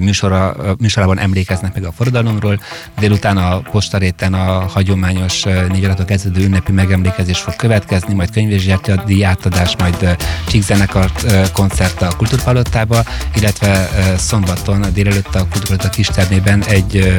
műsora, 0.00 0.56
műsorában 0.78 1.18
emlékeznek 1.18 1.74
meg 1.74 1.84
a 1.84 1.92
forradalomról. 1.92 2.60
Délután 2.98 3.36
a 3.36 3.60
postaréten 3.60 4.34
a 4.34 4.66
hagyományos 4.68 5.42
négy 5.68 5.84
adatok 5.84 6.06
kezdődő 6.06 6.44
ünnepi 6.44 6.72
megemlékezés 6.72 7.38
fog 7.38 7.56
következni, 7.56 8.14
majd 8.14 8.30
könyvvizsgálati 8.30 8.92
díjátadás, 9.06 9.76
majd 9.78 10.16
Csíkzenekart 10.48 11.50
koncert 11.52 12.02
a 12.02 12.16
Kultúrpalottába, 12.16 13.04
illetve 13.34 13.88
szombaton 14.16 14.86
délelőtt 14.92 15.34
a 15.34 15.46
Kultúrpalotta 15.50 15.88
kistermében 16.38 16.64
egy 16.64 17.16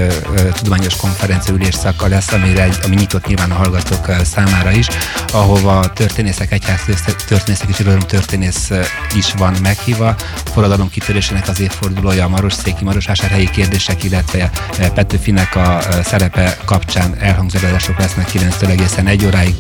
tudományos 0.54 0.96
konferencia 0.96 1.54
ülésszaka 1.54 2.08
lesz, 2.08 2.32
amire 2.32 2.64
egy, 2.64 2.78
ami 2.84 2.96
nyitott 2.96 3.26
nyilván 3.26 3.52
a 3.52 3.56
hallgatók 3.56 4.12
számára 4.24 4.72
is, 4.72 4.88
ahova 5.34 5.94
történészek, 5.94 6.52
egyház 6.52 6.80
történészek 7.28 7.70
és 7.70 7.80
irodalom 7.80 8.08
történész 8.08 8.72
is 9.16 9.34
van 9.38 9.56
meghívva. 9.62 10.16
Forradalom 10.54 10.90
kitörésének 10.90 11.48
az 11.48 11.60
évfordulója, 11.60 12.26
a 12.26 12.30
Marosszéki, 12.30 12.84
Marosvásárhelyi 12.84 13.50
kérdések, 13.50 14.04
illetve 14.04 14.50
Petőfinek 14.94 15.56
a 15.56 15.80
szerepe 16.04 16.58
kapcsán 16.66 17.16
elhangzó 17.20 17.60
lesznek 17.98 18.26
9 18.26 18.62
egészen 18.62 19.08
egy 19.08 19.26
óráig. 19.26 19.56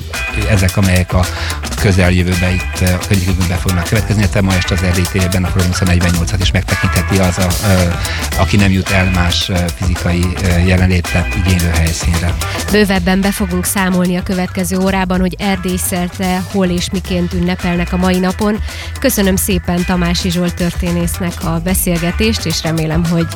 Ezek, 0.49 0.77
amelyek 0.77 1.13
a 1.13 1.25
közeljövőben 1.81 2.53
itt 2.53 2.79
a 2.79 3.07
közeljövőben 3.07 3.57
fognak 3.57 3.83
következni, 3.83 4.21
illetve 4.21 4.41
ma 4.41 4.53
este 4.53 4.73
az 4.73 4.81
RDT-ben 4.81 5.43
a 5.43 5.47
Forum 5.47 5.69
248-at 5.73 6.37
is 6.41 6.51
megtekintheti 6.51 7.17
az, 7.17 7.37
a, 7.37 7.47
aki 8.39 8.57
nem 8.57 8.71
jut 8.71 8.89
el 8.89 9.09
más 9.13 9.48
fizikai 9.75 10.25
jelenlétet 10.65 11.35
igénylő 11.35 11.69
helyszínre. 11.69 12.35
Bővebben 12.71 13.21
be 13.21 13.31
fogunk 13.31 13.65
számolni 13.65 14.15
a 14.15 14.23
következő 14.23 14.77
órában, 14.77 15.19
hogy 15.19 15.35
Erdély 15.39 15.77
szerte 15.77 16.41
hol 16.51 16.67
és 16.67 16.89
miként 16.89 17.33
ünnepelnek 17.33 17.93
a 17.93 17.97
mai 17.97 18.19
napon. 18.19 18.63
Köszönöm 18.99 19.35
szépen 19.35 19.85
Tamási 19.85 20.29
Zsolt 20.31 20.53
történésznek 20.53 21.43
a 21.43 21.59
beszélgetést, 21.63 22.45
és 22.45 22.63
remélem, 22.63 23.05
hogy 23.05 23.27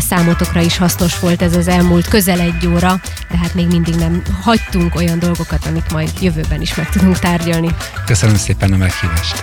számotokra 0.00 0.60
is 0.60 0.76
hasznos 0.76 1.18
volt 1.18 1.42
ez 1.42 1.56
az 1.56 1.68
elmúlt 1.68 2.08
közel 2.08 2.40
egy 2.40 2.66
óra, 2.66 3.00
de 3.30 3.36
hát 3.38 3.54
még 3.54 3.66
mindig 3.66 3.94
nem 3.94 4.22
hagytunk 4.42 4.94
olyan 4.94 5.18
dolgokat, 5.18 5.66
amit 5.66 5.92
majd 5.92 6.10
jövőben 6.20 6.60
is 6.60 6.74
meg 6.74 6.88
tudunk 6.88 7.18
tárgyalni. 7.18 7.74
Köszönöm 8.06 8.36
szépen 8.36 8.72
a 8.72 8.76
meghívást. 8.76 9.40